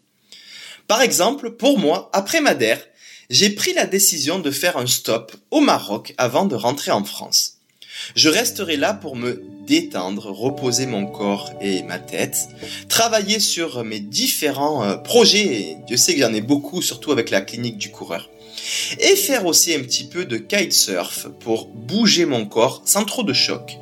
Par 0.89 1.01
exemple, 1.01 1.53
pour 1.53 1.79
moi, 1.79 2.11
après 2.12 2.41
Madère, 2.41 2.81
j'ai 3.31 3.51
pris 3.51 3.73
la 3.73 3.87
décision 3.87 4.39
de 4.39 4.51
faire 4.51 4.77
un 4.77 4.87
stop 4.87 5.33
au 5.51 5.61
Maroc 5.61 6.15
avant 6.19 6.45
de 6.45 6.55
rentrer 6.55 6.91
en 6.91 7.05
France. 7.05 7.59
Je 8.15 8.29
resterai 8.29 8.77
là 8.77 8.95
pour 8.95 9.17
me 9.17 9.43
détendre, 9.67 10.27
reposer 10.27 10.87
mon 10.87 11.07
corps 11.07 11.53
et 11.61 11.83
ma 11.83 11.99
tête, 11.99 12.49
travailler 12.89 13.39
sur 13.39 13.85
mes 13.85 14.01
différents 14.01 14.83
euh, 14.83 14.97
projets, 14.97 15.45
et 15.45 15.77
Dieu 15.87 15.97
sait 15.97 16.12
qu'il 16.12 16.23
y 16.23 16.27
en 16.27 16.35
a 16.35 16.41
beaucoup, 16.41 16.83
surtout 16.83 17.12
avec 17.12 17.31
la 17.31 17.43
clinique 17.43 17.79
du 17.79 17.91
coureur, 17.91 18.29
et 18.99 19.16
faire 19.16 19.47
aussi 19.47 19.75
un 19.75 19.80
petit 19.80 20.04
peu 20.04 20.25
de 20.25 20.37
kitesurf 20.37 21.28
pour 21.40 21.66
bouger 21.66 22.26
mon 22.26 22.47
corps 22.47 22.82
sans 22.85 23.04
trop 23.04 23.23
de 23.23 23.32
choc. 23.32 23.78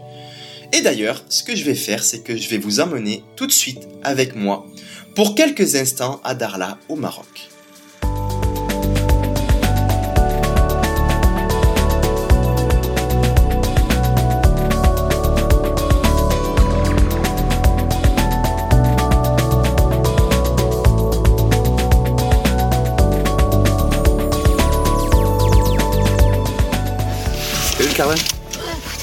Et 0.72 0.82
d'ailleurs, 0.82 1.24
ce 1.28 1.42
que 1.42 1.56
je 1.56 1.64
vais 1.64 1.74
faire, 1.74 2.04
c'est 2.04 2.22
que 2.22 2.36
je 2.36 2.48
vais 2.48 2.58
vous 2.58 2.80
emmener 2.80 3.24
tout 3.36 3.46
de 3.46 3.52
suite 3.52 3.88
avec 4.02 4.36
moi 4.36 4.66
pour 5.14 5.34
quelques 5.34 5.74
instants 5.74 6.20
à 6.22 6.34
Darla 6.34 6.78
au 6.88 6.96
Maroc. 6.96 7.49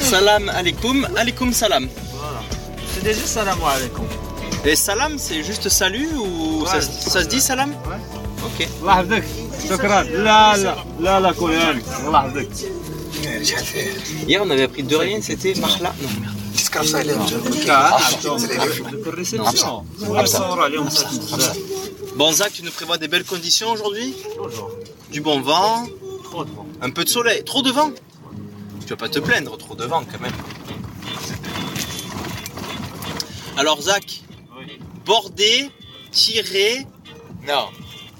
Salam 0.00 0.48
alaikum, 0.48 1.04
alaikum 1.16 1.52
salam. 1.52 1.88
C'est 2.94 3.04
déjà 3.04 3.26
salam 3.26 3.58
alaikum. 3.64 4.04
Et 4.64 4.76
salam, 4.76 5.18
c'est 5.18 5.42
juste 5.42 5.68
salut 5.68 6.08
ou 6.16 6.64
ça, 6.66 6.76
Ouais. 6.76 6.82
ça 6.82 7.22
se 7.22 7.28
dit 7.28 7.40
salam 7.40 7.70
Ouais. 7.70 8.00
Ok. 8.46 8.68
الله 8.80 8.98
يحفظك 8.98 9.24
شكرا 9.70 10.02
لا 10.02 10.56
لا 10.56 10.74
لا 11.00 11.20
لا 11.20 11.32
كويان 11.32 11.82
الله 12.06 12.24
يحفظك 12.26 12.48
Hier, 14.28 14.40
on 14.42 14.50
avait 14.50 14.64
appris 14.64 14.82
de 14.82 14.96
rien, 14.96 15.20
c'était 15.22 15.54
mahla. 15.54 15.92
Non, 16.02 16.10
merde. 16.20 16.38
الريسبسيون 19.06 19.86
ولا 20.08 20.24
صور 20.26 20.60
عليهم 20.62 20.84
بزاف 20.84 21.56
Bon, 22.16 22.30
Zach, 22.32 22.52
tu 22.52 22.62
nous 22.62 22.70
prévois 22.70 22.98
des 22.98 23.08
belles 23.08 23.24
conditions 23.24 23.70
aujourd'hui 23.72 24.14
Du 25.10 25.20
bon 25.20 25.40
vent, 25.40 25.86
un 26.86 26.90
peu 26.90 27.04
de 27.04 27.08
soleil. 27.08 27.42
Trop 27.44 27.62
de 27.62 27.70
vent 27.70 27.90
Tu 28.87 28.93
vas 28.93 28.97
pas 28.97 29.09
te 29.09 29.19
plaindre, 29.19 29.57
trop 29.57 29.75
de 29.75 29.83
vent 29.83 30.05
quand 30.09 30.21
même. 30.21 30.31
Alors, 33.57 33.81
Zach, 33.81 34.21
border, 35.03 35.69
tirer. 36.11 36.87
Non. 37.45 37.67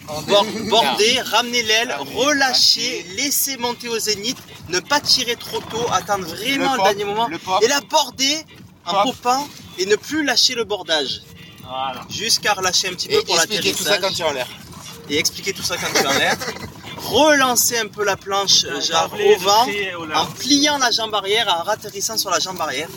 border, 0.70 1.22
ramener 1.22 1.64
l'aile, 1.64 1.96
relâcher, 2.14 3.06
laisser 3.16 3.56
monter 3.56 3.88
au 3.88 3.98
zénith, 3.98 4.38
ne 4.68 4.82
pas 4.82 5.00
tirer 5.00 5.38
trop 5.38 5.62
tôt, 5.62 5.86
attendre 5.94 6.26
vraiment 6.26 6.74
le, 6.74 6.78
pop, 6.78 6.86
dernier 6.86 7.06
moment. 7.06 7.28
le. 7.30 7.38
Et 7.62 7.70
là, 7.70 7.80
border 7.90 8.38
en 8.86 9.04
Pop. 9.04 9.16
popant 9.16 9.48
et 9.78 9.86
ne 9.86 9.96
plus 9.96 10.26
lâcher 10.26 10.54
le 10.54 10.66
bordage. 10.66 11.22
Voilà. 11.64 12.02
Jusqu'à 12.10 12.54
relâcher 12.54 12.90
un 12.90 12.92
petit 12.92 13.08
peu 13.08 13.16
Et 13.16 13.24
pour 13.24 13.36
expliquer 13.36 13.72
tout 13.72 13.84
ça 13.84 13.92
l'atterrissage 13.92 14.10
quand 14.10 14.16
tu 14.16 14.22
es 14.22 14.26
en 14.26 14.34
l'air. 14.34 14.48
et 15.10 15.18
expliquer 15.18 15.54
tout 15.54 15.64
ça 15.64 15.78
quand 15.78 15.88
tu 15.94 16.04
es 16.04 16.08
en 16.08 16.12
l'air. 16.12 16.38
relancer 17.08 17.78
un 17.78 17.88
peu 17.88 18.04
la 18.04 18.18
planche 18.18 18.66
euh, 18.66 18.82
genre 18.82 19.12
au 19.14 19.40
vent 19.40 19.68
en 20.16 20.26
pliant 20.26 20.78
la 20.78 20.92
jambe 20.92 21.14
arrière, 21.16 21.48
en 21.60 21.64
ratterrissant 21.64 22.18
sur 22.18 22.30
la 22.30 22.40
jambe 22.40 22.60
arrière. 22.62 22.90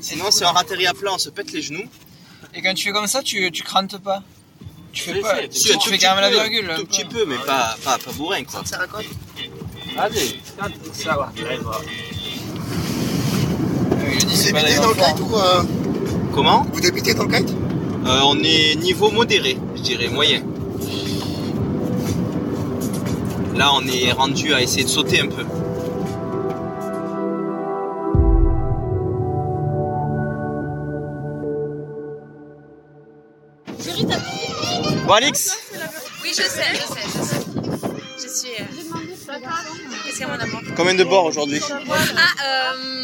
Sinon 0.00 0.30
si 0.30 0.44
on 0.44 0.52
ratterrit 0.52 0.86
à 0.86 0.94
plat 0.94 1.12
on 1.14 1.18
se 1.18 1.30
pète 1.30 1.52
les 1.52 1.62
genoux. 1.62 1.88
Et 2.54 2.62
quand 2.62 2.74
tu 2.74 2.84
fais 2.84 2.92
comme 2.92 3.06
ça 3.06 3.22
tu, 3.22 3.50
crantes 3.64 3.98
pas. 3.98 4.22
Tu 4.92 5.02
fais 5.02 5.20
pas, 5.20 5.46
tu, 5.48 5.90
fais 5.90 5.98
quand 5.98 6.14
même 6.14 6.20
la 6.20 6.30
virgule 6.30 6.72
Tout 6.76 6.86
petit 6.86 7.04
peu. 7.04 7.24
mais 7.26 7.36
ah 7.46 7.76
pas, 7.84 7.98
pas, 7.98 8.12
bourrin 8.12 8.44
quoi. 8.44 8.62
Ça 8.64 8.78
raconte. 8.78 9.04
Allez, 9.96 10.40
ça 10.92 11.16
va. 11.16 11.32
Ah, 11.32 11.42
vous 14.10 14.80
dans 14.80 14.88
le 14.88 14.94
kite 14.94 15.20
ou 15.20 15.36
euh... 15.36 15.62
Comment? 16.32 16.66
Vous 16.72 16.80
débutez 16.80 17.14
dans 17.14 17.24
le 17.24 17.36
kite? 17.36 17.50
Euh, 18.06 18.20
on 18.24 18.38
est 18.42 18.76
niveau 18.76 19.10
modéré, 19.10 19.58
je 19.76 19.82
dirais, 19.82 20.08
moyen. 20.08 20.42
Là, 23.58 23.72
on 23.74 23.84
est 23.88 24.12
rendu 24.12 24.54
à 24.54 24.62
essayer 24.62 24.84
de 24.84 24.88
sauter 24.88 25.20
un 25.20 25.26
peu. 25.26 25.44
Bon, 35.06 35.14
Alix, 35.14 35.56
Oui, 36.22 36.30
je 36.30 36.42
sais, 36.42 36.48
je 36.74 36.78
sais, 36.80 37.08
je 37.14 37.24
sais. 37.24 37.46
Je 38.22 38.28
suis. 38.28 38.48
euh, 38.60 38.64
Qu'est-ce 40.04 40.18
qu'il 40.18 40.20
y 40.20 40.24
a 40.24 40.28
mon 40.36 40.40
amour 40.42 40.60
combien 40.76 40.94
de 40.94 41.04
bords 41.04 41.24
aujourd'hui? 41.26 41.60
Ah, 41.70 42.72
euh, 42.74 42.97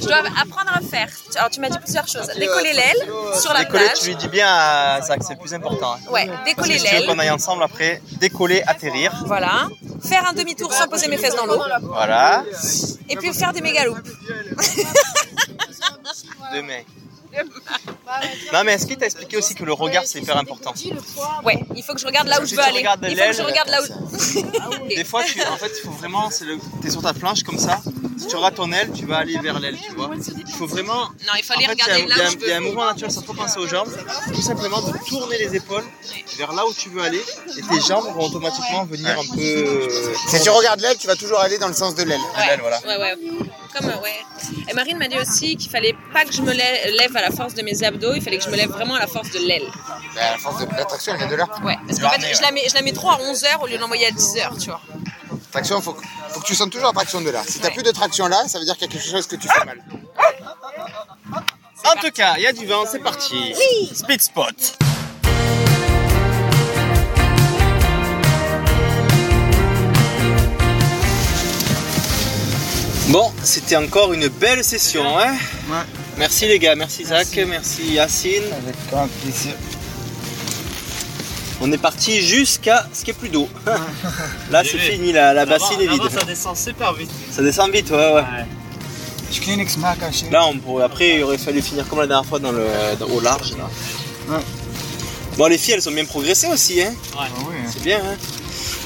je 0.00 0.06
dois 0.06 0.16
apprendre 0.18 0.70
à 0.74 0.80
faire. 0.80 1.08
Alors, 1.36 1.50
tu 1.50 1.60
m'as 1.60 1.68
dit 1.68 1.78
plusieurs 1.78 2.06
choses. 2.08 2.26
Décoller 2.38 2.72
l'aile 2.72 3.08
sur 3.40 3.52
la 3.52 3.64
Décoller, 3.64 3.84
plage. 3.86 4.00
tu 4.00 4.06
lui 4.08 4.16
dis 4.16 4.28
bien 4.28 4.46
à 4.48 5.00
Zach, 5.02 5.20
c'est 5.26 5.34
le 5.34 5.40
plus 5.40 5.54
important. 5.54 5.94
hein. 5.94 5.98
Ouais, 6.10 6.28
décoller 6.44 6.74
que 6.74 6.80
si 6.80 6.86
tu 6.86 6.94
veux 6.94 7.00
l'aile. 7.00 7.08
qu'on 7.08 7.18
aille 7.18 7.30
ensemble 7.30 7.62
après, 7.62 8.00
décoller, 8.20 8.62
atterrir. 8.66 9.12
Voilà. 9.26 9.68
Faire 10.06 10.26
un 10.28 10.32
demi-tour 10.32 10.72
sans 10.72 10.88
poser 10.88 11.08
mes 11.08 11.16
fesses 11.18 11.36
dans 11.36 11.46
l'eau. 11.46 11.62
Voilà. 11.82 12.44
Et 13.08 13.16
puis 13.16 13.32
faire 13.32 13.52
des 13.52 13.60
méga 13.60 13.84
loops. 13.84 14.00
Demain. 16.54 16.82
Non, 18.52 18.62
mais 18.64 18.74
est-ce 18.74 18.86
qu'il 18.86 18.96
t'a 18.96 19.06
expliqué 19.06 19.36
aussi 19.36 19.54
que 19.56 19.64
le 19.64 19.72
regard 19.72 20.04
c'est 20.06 20.20
hyper 20.20 20.36
important 20.36 20.72
Ouais, 21.44 21.58
il 21.74 21.82
faut 21.82 21.92
que 21.94 22.00
je 22.00 22.06
regarde 22.06 22.28
là 22.28 22.40
où 22.40 22.46
je 22.46 22.54
veux 22.54 22.62
aller. 22.62 22.80
Il 22.80 22.86
faut 22.86 22.96
que 23.00 23.06
l'aile- 23.06 23.34
je 23.34 23.42
regarde 23.42 23.68
là 23.70 23.80
où. 23.82 24.86
Des 24.88 25.02
fois, 25.04 25.24
tu, 25.24 25.42
en 25.42 25.56
fait, 25.56 25.72
il 25.76 25.80
faut 25.84 25.90
vraiment, 25.92 26.30
c'est 26.30 26.44
le, 26.44 26.58
t'es 26.80 26.90
sur 26.90 27.02
ta 27.02 27.12
planche 27.12 27.42
comme 27.42 27.58
ça. 27.58 27.80
Si 28.18 28.26
tu 28.28 28.36
regardes 28.36 28.54
ton 28.54 28.70
aile, 28.72 28.90
tu 28.92 29.06
vas 29.06 29.18
aller 29.18 29.38
vers 29.38 29.58
l'aile, 29.60 29.76
tu 29.84 29.94
vois. 29.94 30.10
Il 30.14 30.52
faut 30.54 30.66
vraiment. 30.66 30.94
Non, 31.26 31.32
il 31.38 31.42
faut 31.44 31.52
En 31.54 31.56
aller 31.56 31.66
fait, 31.66 31.72
il 31.74 31.78
y 31.78 31.82
a 31.82 31.94
un- 31.94 31.96
regarder 31.96 32.02
il 32.02 32.08
y, 32.08 32.12
a 32.12 32.16
là 32.16 32.24
un- 32.24 32.28
où 32.28 32.30
je 32.30 32.36
il 32.44 32.48
y 32.48 32.52
a 32.52 32.56
un 32.56 32.60
mouvement 32.60 32.86
naturel 32.86 33.10
sans 33.12 33.22
trop 33.22 33.34
penser 33.34 33.58
aux 33.58 33.66
jambes. 33.66 33.88
Tout 34.32 34.42
simplement 34.42 34.80
de 34.82 34.92
tourner 35.08 35.38
les 35.38 35.54
épaules 35.56 35.84
vers 36.38 36.52
là 36.52 36.66
où 36.66 36.72
tu 36.72 36.88
veux 36.90 37.02
aller 37.02 37.22
et 37.58 37.62
tes 37.62 37.80
jambes 37.80 38.06
vont 38.14 38.26
automatiquement 38.26 38.84
venir 38.84 39.10
un 39.18 39.34
peu. 39.34 39.40
euh, 39.42 39.88
Si 40.28 40.40
tu 40.42 40.50
regardes 40.50 40.80
l'aile, 40.80 40.96
tu 40.98 41.06
vas 41.06 41.16
toujours 41.16 41.40
aller 41.40 41.58
dans 41.58 41.68
le 41.68 41.74
sens 41.74 41.94
de 41.94 42.02
l'aile. 42.04 42.20
l'aile, 42.46 42.60
voilà. 42.60 42.80
Ouais, 42.86 42.96
ouais. 42.98 43.14
Comme, 43.76 43.88
euh, 43.90 44.00
ouais. 44.02 44.20
Et 44.70 44.74
Marine 44.74 44.98
m'a 44.98 45.08
dit 45.08 45.18
aussi 45.18 45.56
qu'il 45.56 45.68
fallait 45.70 45.96
pas 46.12 46.24
que 46.24 46.32
je 46.32 46.40
me 46.42 46.52
lè- 46.52 46.96
lève 46.96 47.16
à 47.16 47.22
la 47.22 47.30
force 47.32 47.54
de 47.54 47.62
mes 47.62 47.82
abdos, 47.82 48.14
il 48.14 48.22
fallait 48.22 48.38
que 48.38 48.44
je 48.44 48.50
me 48.50 48.56
lève 48.56 48.70
vraiment 48.70 48.94
à 48.94 49.00
la 49.00 49.06
force 49.08 49.30
de 49.30 49.38
l'aile. 49.40 49.66
Bah, 50.14 50.20
la 50.32 50.38
force 50.38 50.60
de 50.64 50.66
l'attraction, 50.76 51.12
elle 51.12 51.18
vient 51.18 51.28
de 51.28 51.34
là. 51.34 51.46
Ouais, 51.64 51.76
parce 51.86 51.98
qu'en 51.98 52.10
fait, 52.10 52.34
je 52.34 52.40
la, 52.42 52.52
mets, 52.52 52.62
je 52.68 52.74
la 52.74 52.82
mets 52.82 52.92
trop 52.92 53.10
à 53.10 53.18
11h 53.20 53.60
au 53.62 53.66
lieu 53.66 53.74
de 53.74 53.80
l'envoyer 53.80 54.06
à 54.06 54.10
10h, 54.12 54.56
tu 54.60 54.66
vois. 54.70 54.80
Traction, 55.54 55.80
faut 55.80 55.92
que, 55.92 56.02
faut 56.30 56.40
que 56.40 56.46
tu 56.46 56.54
sentes 56.56 56.72
toujours 56.72 56.88
la 56.88 56.92
traction 56.92 57.20
de 57.20 57.30
là. 57.30 57.40
Si 57.46 57.60
t'as 57.60 57.70
plus 57.70 57.84
de 57.84 57.92
traction 57.92 58.26
là, 58.26 58.48
ça 58.48 58.58
veut 58.58 58.64
dire 58.64 58.76
qu'il 58.76 58.88
y 58.88 58.90
a 58.90 58.92
quelque 58.92 59.08
chose 59.08 59.28
que 59.28 59.36
tu 59.36 59.46
fais 59.46 59.64
mal. 59.64 59.78
En 61.84 62.00
tout 62.00 62.10
cas, 62.12 62.34
il 62.38 62.42
y 62.42 62.46
a 62.48 62.52
du 62.52 62.66
vent, 62.66 62.82
c'est 62.90 62.98
parti. 62.98 63.54
Speed 63.94 64.20
spot. 64.20 64.76
Bon, 73.10 73.32
c'était 73.44 73.76
encore 73.76 74.12
une 74.12 74.26
belle 74.26 74.64
session, 74.64 75.04
hein 75.16 75.36
ouais. 75.70 75.76
Merci 76.16 76.48
les 76.48 76.58
gars, 76.58 76.74
merci, 76.74 77.04
merci. 77.08 77.30
Zach, 77.32 77.46
merci 77.46 77.92
Yacine. 77.92 78.42
Avec 78.52 78.74
grand 78.90 79.06
plaisir. 79.22 79.54
On 81.66 81.72
est 81.72 81.78
parti 81.78 82.20
jusqu'à 82.20 82.86
ce 82.92 83.04
qu'il 83.04 83.14
n'y 83.14 83.18
ait 83.18 83.20
plus 83.20 83.28
d'eau. 83.30 83.48
Là, 84.50 84.62
c'est 84.62 84.76
fini, 84.76 85.12
la, 85.12 85.32
la 85.32 85.46
bassine 85.46 85.80
est 85.80 85.86
vide. 85.86 86.02
ça 86.12 86.22
descend 86.24 86.54
super 86.56 86.92
vite. 86.92 87.10
Ça 87.32 87.42
descend 87.42 87.70
vite, 87.72 87.90
ouais, 87.90 88.12
ouais. 88.12 88.22
Je... 89.32 90.30
Là, 90.30 90.44
on 90.46 90.58
pourrait, 90.58 90.84
après, 90.84 91.16
il 91.16 91.22
aurait 91.22 91.38
fallu 91.38 91.62
finir 91.62 91.88
comme 91.88 92.00
la 92.00 92.06
dernière 92.06 92.28
fois 92.28 92.38
dans 92.38 92.52
le, 92.52 92.66
dans- 93.00 93.06
au 93.08 93.20
large. 93.20 93.52
Là. 93.56 93.68
Ouais. 94.28 94.42
Bon, 95.38 95.46
les 95.46 95.56
filles, 95.58 95.74
elles 95.74 95.88
ont 95.88 95.92
bien 95.92 96.04
progressé 96.04 96.46
aussi, 96.48 96.82
hein 96.82 96.92
Ah 97.18 97.26
oui, 97.48 97.54
hein. 97.58 97.70
c'est 97.72 97.82
bien. 97.82 97.98
Hein 97.98 98.16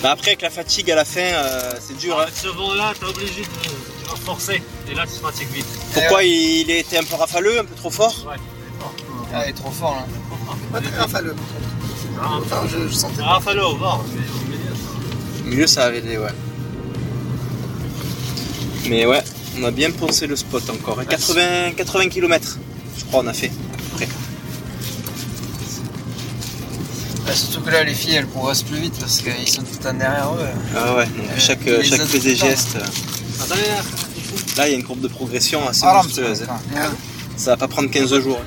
Mais 0.03 0.09
après, 0.11 0.29
avec 0.29 0.43
la 0.43 0.51
fatigue 0.51 0.89
à 0.93 0.95
la 0.95 1.05
fin, 1.05 1.21
euh, 1.21 1.73
c'est 1.85 1.97
dur. 1.99 2.17
hein. 2.19 2.23
Avec 2.23 2.37
ce 2.37 2.47
vent-là, 2.49 2.93
t'es 2.99 3.07
obligé 3.07 3.43
de, 3.43 4.13
de 4.15 4.19
forcer. 4.25 4.63
Et 4.89 4.95
là, 4.95 5.05
tu 5.05 5.15
te 5.15 5.27
fatigues 5.27 5.53
vite. 5.53 5.67
Pourquoi 5.93 6.23
il, 6.23 6.61
il 6.61 6.71
était 6.71 6.97
un 6.99 7.05
peu 7.05 7.17
rafaleux, 7.17 7.59
un 7.59 7.65
peu 7.65 7.75
trop 7.75 7.91
fort 7.91 8.15
Ah, 9.35 9.43
il 9.47 9.51
est 9.51 9.53
trop 9.53 9.71
fort 9.71 9.95
là. 9.97 10.07
Pas 10.73 10.81
très 10.81 10.97
rafaleux. 10.99 11.35
Enfin, 12.21 12.63
je, 12.69 12.89
je 12.89 12.95
sentais. 12.95 13.23
Ah, 13.25 13.39
fallait 13.43 13.61
au 13.63 13.77
bord. 13.77 14.05
Au 15.45 15.49
milieu, 15.49 15.67
ça 15.67 15.85
avait 15.85 16.01
des, 16.01 16.19
ouais. 16.19 16.31
Mais 18.89 19.07
ouais, 19.07 19.23
on 19.61 19.65
a 19.65 19.71
bien 19.71 19.91
poncé 19.91 20.27
le 20.27 20.35
spot 20.37 20.63
encore. 20.71 20.99
hein. 21.01 21.05
80, 21.05 21.73
80 21.77 22.09
km, 22.09 22.59
je 22.99 23.05
crois, 23.05 23.23
on 23.23 23.27
a 23.27 23.33
fait. 23.33 23.51
Après. 23.93 24.09
Bah, 27.27 27.33
surtout 27.35 27.61
que 27.61 27.71
là, 27.71 27.85
les 27.85 27.95
filles, 27.95 28.15
elles 28.15 28.27
progressent 28.27 28.63
plus 28.63 28.79
vite 28.79 28.95
parce 28.99 29.19
qu'ils 29.21 29.49
sont 29.49 29.63
tout 29.63 29.69
le 29.79 29.85
temps 29.85 29.95
derrière 29.95 30.33
eux. 30.35 30.47
Ah 30.75 30.97
ouais, 30.97 31.05
donc 31.07 31.15
Euh, 31.31 31.39
chaque, 31.39 31.65
chaque 31.85 31.99
temps. 32.01 32.19
gestes. 32.21 32.77
euh, 32.77 33.55
Là, 34.57 34.67
il 34.69 34.73
y 34.73 34.75
a 34.75 34.79
une 34.79 34.85
courbe 34.85 35.01
de 35.01 35.09
progression 35.09 35.69
assez 35.69 35.85
monstrueuse. 35.87 36.45
Ah, 36.49 36.59
Ja. 36.75 36.91
Ça 37.37 37.51
va 37.53 37.57
pas 37.59 37.69
prendre 37.69 37.91
15 37.91 38.21
jours. 38.21 38.41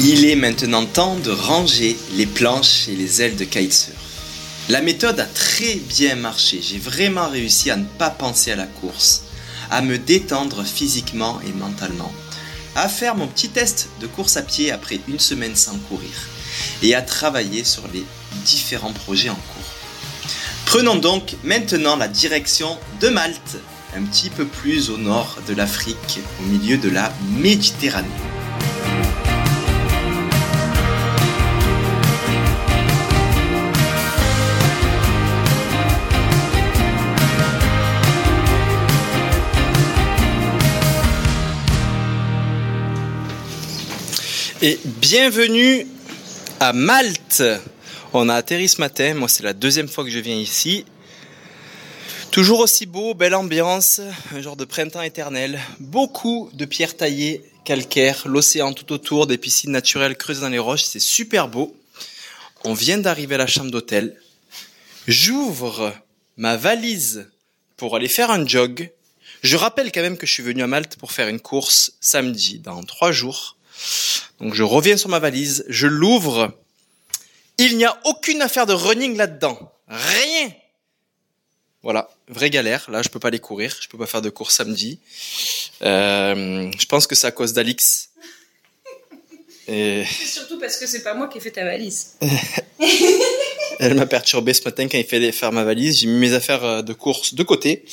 Il 0.00 0.26
est 0.26 0.36
maintenant 0.36 0.86
temps 0.86 1.16
de 1.16 1.32
ranger 1.32 1.98
les 2.14 2.26
planches 2.26 2.86
et 2.88 2.94
les 2.94 3.20
ailes 3.20 3.34
de 3.34 3.44
kitesurf. 3.44 3.96
La 4.68 4.80
méthode 4.80 5.18
a 5.18 5.24
très 5.24 5.74
bien 5.74 6.14
marché. 6.14 6.60
J'ai 6.62 6.78
vraiment 6.78 7.28
réussi 7.28 7.68
à 7.70 7.76
ne 7.76 7.84
pas 7.84 8.10
penser 8.10 8.52
à 8.52 8.56
la 8.56 8.66
course, 8.66 9.24
à 9.72 9.82
me 9.82 9.98
détendre 9.98 10.62
physiquement 10.64 11.40
et 11.44 11.52
mentalement, 11.52 12.12
à 12.76 12.88
faire 12.88 13.16
mon 13.16 13.26
petit 13.26 13.48
test 13.48 13.88
de 14.00 14.06
course 14.06 14.36
à 14.36 14.42
pied 14.42 14.70
après 14.70 15.00
une 15.08 15.18
semaine 15.18 15.56
sans 15.56 15.76
courir 15.88 16.28
et 16.80 16.94
à 16.94 17.02
travailler 17.02 17.64
sur 17.64 17.82
les 17.92 18.04
différents 18.44 18.92
projets 18.92 19.30
en 19.30 19.34
cours. 19.34 20.32
Prenons 20.64 20.96
donc 20.96 21.34
maintenant 21.42 21.96
la 21.96 22.06
direction 22.06 22.78
de 23.00 23.08
Malte, 23.08 23.56
un 23.96 24.04
petit 24.04 24.30
peu 24.30 24.44
plus 24.44 24.90
au 24.90 24.96
nord 24.96 25.38
de 25.48 25.54
l'Afrique, 25.54 26.20
au 26.40 26.44
milieu 26.44 26.78
de 26.78 26.88
la 26.88 27.12
Méditerranée. 27.36 28.37
Bienvenue 45.10 45.86
à 46.60 46.74
Malte. 46.74 47.42
On 48.12 48.28
a 48.28 48.34
atterri 48.34 48.68
ce 48.68 48.78
matin, 48.78 49.14
moi 49.14 49.26
c'est 49.26 49.42
la 49.42 49.54
deuxième 49.54 49.88
fois 49.88 50.04
que 50.04 50.10
je 50.10 50.18
viens 50.18 50.36
ici. 50.36 50.84
Toujours 52.30 52.60
aussi 52.60 52.84
beau, 52.84 53.14
belle 53.14 53.34
ambiance, 53.34 54.02
un 54.34 54.42
genre 54.42 54.56
de 54.56 54.66
printemps 54.66 55.00
éternel. 55.00 55.60
Beaucoup 55.80 56.50
de 56.52 56.66
pierres 56.66 56.94
taillées, 56.94 57.42
calcaires, 57.64 58.28
l'océan 58.28 58.74
tout 58.74 58.92
autour, 58.92 59.26
des 59.26 59.38
piscines 59.38 59.70
naturelles 59.70 60.14
creuses 60.14 60.40
dans 60.40 60.50
les 60.50 60.58
roches, 60.58 60.84
c'est 60.84 61.00
super 61.00 61.48
beau. 61.48 61.74
On 62.64 62.74
vient 62.74 62.98
d'arriver 62.98 63.36
à 63.36 63.38
la 63.38 63.46
chambre 63.46 63.70
d'hôtel. 63.70 64.14
J'ouvre 65.06 65.94
ma 66.36 66.58
valise 66.58 67.30
pour 67.78 67.96
aller 67.96 68.08
faire 68.08 68.30
un 68.30 68.46
jog. 68.46 68.90
Je 69.40 69.56
rappelle 69.56 69.90
quand 69.90 70.02
même 70.02 70.18
que 70.18 70.26
je 70.26 70.34
suis 70.34 70.42
venu 70.42 70.62
à 70.62 70.66
Malte 70.66 70.96
pour 70.96 71.12
faire 71.12 71.28
une 71.28 71.40
course 71.40 71.92
samedi, 71.98 72.58
dans 72.58 72.82
trois 72.82 73.10
jours. 73.10 73.57
Donc 74.40 74.54
je 74.54 74.62
reviens 74.62 74.96
sur 74.96 75.08
ma 75.08 75.18
valise, 75.18 75.64
je 75.68 75.86
l'ouvre. 75.86 76.52
Il 77.58 77.76
n'y 77.76 77.84
a 77.84 77.98
aucune 78.04 78.40
affaire 78.42 78.66
de 78.66 78.72
running 78.72 79.16
là-dedans. 79.16 79.72
Rien. 79.88 80.52
Voilà, 81.82 82.08
vraie 82.28 82.50
galère. 82.50 82.90
Là, 82.90 83.02
je 83.02 83.08
peux 83.08 83.20
pas 83.20 83.28
aller 83.28 83.38
courir, 83.38 83.76
je 83.80 83.88
peux 83.88 83.98
pas 83.98 84.06
faire 84.06 84.22
de 84.22 84.30
course 84.30 84.54
samedi. 84.54 85.00
Euh, 85.82 86.70
je 86.76 86.86
pense 86.86 87.06
que 87.06 87.14
c'est 87.14 87.26
à 87.26 87.30
cause 87.30 87.52
d'Alix. 87.52 88.10
Et 89.68 90.04
Surtout 90.24 90.58
parce 90.58 90.76
que 90.76 90.86
c'est 90.86 91.02
pas 91.02 91.14
moi 91.14 91.28
qui 91.28 91.38
ai 91.38 91.40
fait 91.40 91.50
ta 91.50 91.64
valise. 91.64 92.16
elle 93.80 93.94
m'a 93.94 94.06
perturbé 94.06 94.54
ce 94.54 94.62
matin 94.64 94.88
quand 94.88 94.98
il 94.98 95.04
fallait 95.06 95.32
faire 95.32 95.52
ma 95.52 95.64
valise. 95.64 95.98
J'ai 96.00 96.06
mis 96.06 96.18
mes 96.18 96.32
affaires 96.32 96.64
euh, 96.64 96.82
de 96.82 96.92
course 96.92 97.34
de 97.34 97.42
côté. 97.42 97.84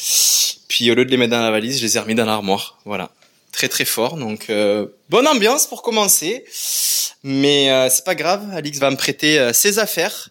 Puis 0.68 0.90
au 0.90 0.96
lieu 0.96 1.06
de 1.06 1.12
les 1.12 1.18
mettre 1.18 1.32
dans 1.32 1.42
la 1.42 1.52
valise, 1.52 1.78
je 1.80 1.84
les 1.84 1.98
ai 1.98 2.00
remis 2.00 2.16
dans 2.16 2.26
l'armoire. 2.26 2.80
Voilà. 2.86 3.12
Très 3.56 3.70
très 3.70 3.86
fort. 3.86 4.18
Donc 4.18 4.50
euh, 4.50 4.88
bonne 5.08 5.26
ambiance 5.30 5.66
pour 5.66 5.82
commencer. 5.82 6.44
Mais 7.24 7.72
euh, 7.72 7.90
c'est 7.90 8.04
pas 8.04 8.14
grave. 8.14 8.46
Alix 8.54 8.80
va 8.80 8.92
me 8.92 8.98
prêter 8.98 9.40
euh, 9.40 9.54
ses 9.54 9.80
affaires. 9.80 10.28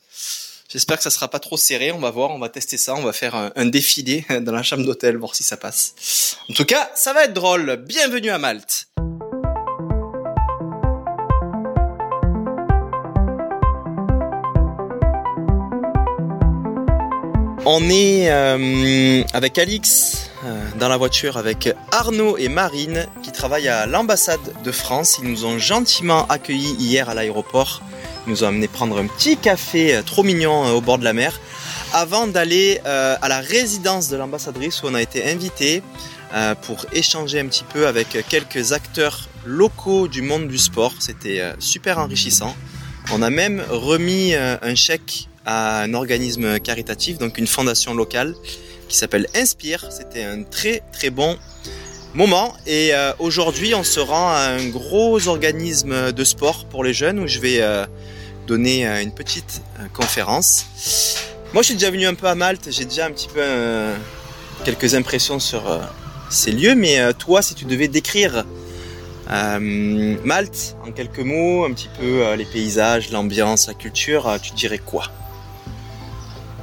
J'espère 0.69 0.99
que 0.99 1.03
ça 1.03 1.09
sera 1.09 1.29
pas 1.29 1.39
trop 1.39 1.57
serré. 1.57 1.91
On 1.91 2.01
va 2.01 2.11
voir. 2.11 2.33
On 2.33 2.39
va 2.39 2.51
tester 2.51 2.77
ça. 2.77 2.95
On 2.95 3.01
va 3.01 3.15
faire 3.15 3.35
un, 3.35 3.51
un 3.57 3.65
défilé 3.65 4.27
dans 4.43 4.53
la 4.53 4.63
chambre 4.63 4.85
d'hôtel, 4.85 5.17
voir 5.17 5.35
si 5.35 5.43
ça 5.43 5.57
passe. 5.57 6.37
En 6.51 6.53
tout 6.53 6.67
cas, 6.67 6.91
ça 6.95 7.15
va 7.15 7.25
être 7.25 7.33
drôle. 7.33 7.77
Bienvenue 7.89 8.29
à 8.29 8.37
Malte. 8.37 8.89
On 17.65 17.89
est 17.89 18.29
avec 19.33 19.57
Alix 19.57 20.29
dans 20.79 20.89
la 20.89 20.97
voiture 20.97 21.37
avec 21.37 21.69
Arnaud 21.93 22.37
et 22.37 22.49
Marine 22.49 23.07
qui 23.23 23.33
travaillent 23.33 23.69
à 23.69 23.87
l'ambassade 23.87 24.41
de 24.63 24.73
France. 24.73 25.19
Ils 25.23 25.31
nous 25.31 25.45
ont 25.45 25.59
gentiment 25.59 26.27
accueillis 26.27 26.75
hier 26.79 27.09
à 27.09 27.15
l'aéroport. 27.15 27.83
Ils 28.27 28.31
nous 28.31 28.45
ont 28.45 28.49
amené 28.49 28.69
prendre 28.69 28.99
un 28.99 29.07
petit 29.07 29.37
café 29.37 29.97
euh, 29.97 30.03
trop 30.03 30.23
mignon 30.23 30.67
euh, 30.67 30.73
au 30.73 30.81
bord 30.81 30.99
de 30.99 31.05
la 31.05 31.13
mer 31.13 31.39
avant 31.93 32.27
d'aller 32.27 32.81
euh, 32.87 33.17
à 33.21 33.29
la 33.29 33.41
résidence 33.41 34.09
de 34.09 34.17
l'ambassadrice 34.17 34.83
où 34.83 34.87
on 34.87 34.95
a 34.95 35.03
été 35.03 35.31
invité 35.31 35.83
euh, 36.35 36.57
pour 36.57 36.87
échanger 36.93 37.39
un 37.39 37.47
petit 37.47 37.63
peu 37.63 37.87
avec 37.87 38.19
quelques 38.29 38.73
acteurs 38.73 39.29
locaux 39.45 40.09
du 40.09 40.21
monde 40.21 40.49
du 40.49 40.59
sport. 40.59 40.93
C'était 40.99 41.41
euh, 41.41 41.53
super 41.61 42.01
enrichissant. 42.01 42.57
On 43.13 43.23
a 43.23 43.31
même 43.31 43.63
remis 43.71 44.35
euh, 44.35 44.57
un 44.61 44.75
chèque 44.75 45.29
à 45.47 45.83
un 45.83 45.95
organisme 45.95 46.59
caritatif, 46.59 47.19
donc 47.19 47.39
une 47.39 47.47
fondation 47.47 47.95
locale 47.95 48.35
qui 48.89 48.97
s'appelle 48.97 49.27
Inspire. 49.35 49.87
C'était 49.91 50.25
un 50.25 50.43
très 50.43 50.83
très 50.93 51.11
bon 51.11 51.37
moment 52.15 52.55
et 52.67 52.95
euh, 52.95 53.13
aujourd'hui 53.19 53.75
on 53.75 53.83
se 53.83 53.99
rend 53.99 54.31
à 54.31 54.57
un 54.57 54.69
gros 54.69 55.27
organisme 55.27 56.13
de 56.13 56.25
sport 56.25 56.65
pour 56.67 56.85
les 56.85 56.95
jeunes 56.95 57.19
où 57.19 57.27
je 57.27 57.41
vais 57.41 57.61
euh, 57.61 57.85
donner 58.47 58.87
euh, 58.87 59.03
une 59.03 59.13
petite 59.13 59.63
conférence. 59.93 60.67
Moi 61.53 61.63
je 61.63 61.67
suis 61.67 61.75
déjà 61.75 61.91
venu 61.91 62.07
un 62.07 62.15
peu 62.15 62.29
à 62.29 62.35
Malte, 62.35 62.69
j'ai 62.71 62.85
déjà 62.85 63.07
un 63.07 63.11
petit 63.11 63.29
peu 63.29 63.43
quelques 64.65 64.95
impressions 64.95 65.41
sur 65.41 65.63
ces 66.31 66.53
lieux, 66.53 66.75
mais 66.75 67.13
toi 67.15 67.43
si 67.43 67.55
tu 67.55 67.65
devais 67.65 67.87
décrire 67.87 68.45
Malte 69.29 70.77
en 70.85 70.91
quelques 70.91 71.21
mots, 71.21 71.65
un 71.65 71.73
petit 71.73 71.91
peu 71.99 72.35
les 72.35 72.45
paysages, 72.45 73.11
l'ambiance, 73.13 73.69
la 73.69 73.75
culture, 73.75 74.37
tu 74.43 74.53
dirais 74.53 74.81
quoi? 74.85 75.05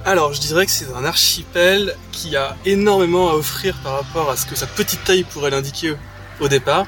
Alors, 0.03 0.33
je 0.33 0.41
dirais 0.41 0.65
que 0.65 0.71
c'est 0.71 0.91
un 0.95 1.05
archipel 1.05 1.95
qui 2.11 2.35
a 2.35 2.57
énormément 2.65 3.29
à 3.29 3.33
offrir 3.33 3.77
par 3.83 3.93
rapport 3.93 4.31
à 4.31 4.35
ce 4.35 4.47
que 4.47 4.55
sa 4.55 4.65
petite 4.65 5.03
taille 5.03 5.23
pourrait 5.23 5.51
l'indiquer 5.51 5.95
au 6.39 6.47
départ, 6.47 6.87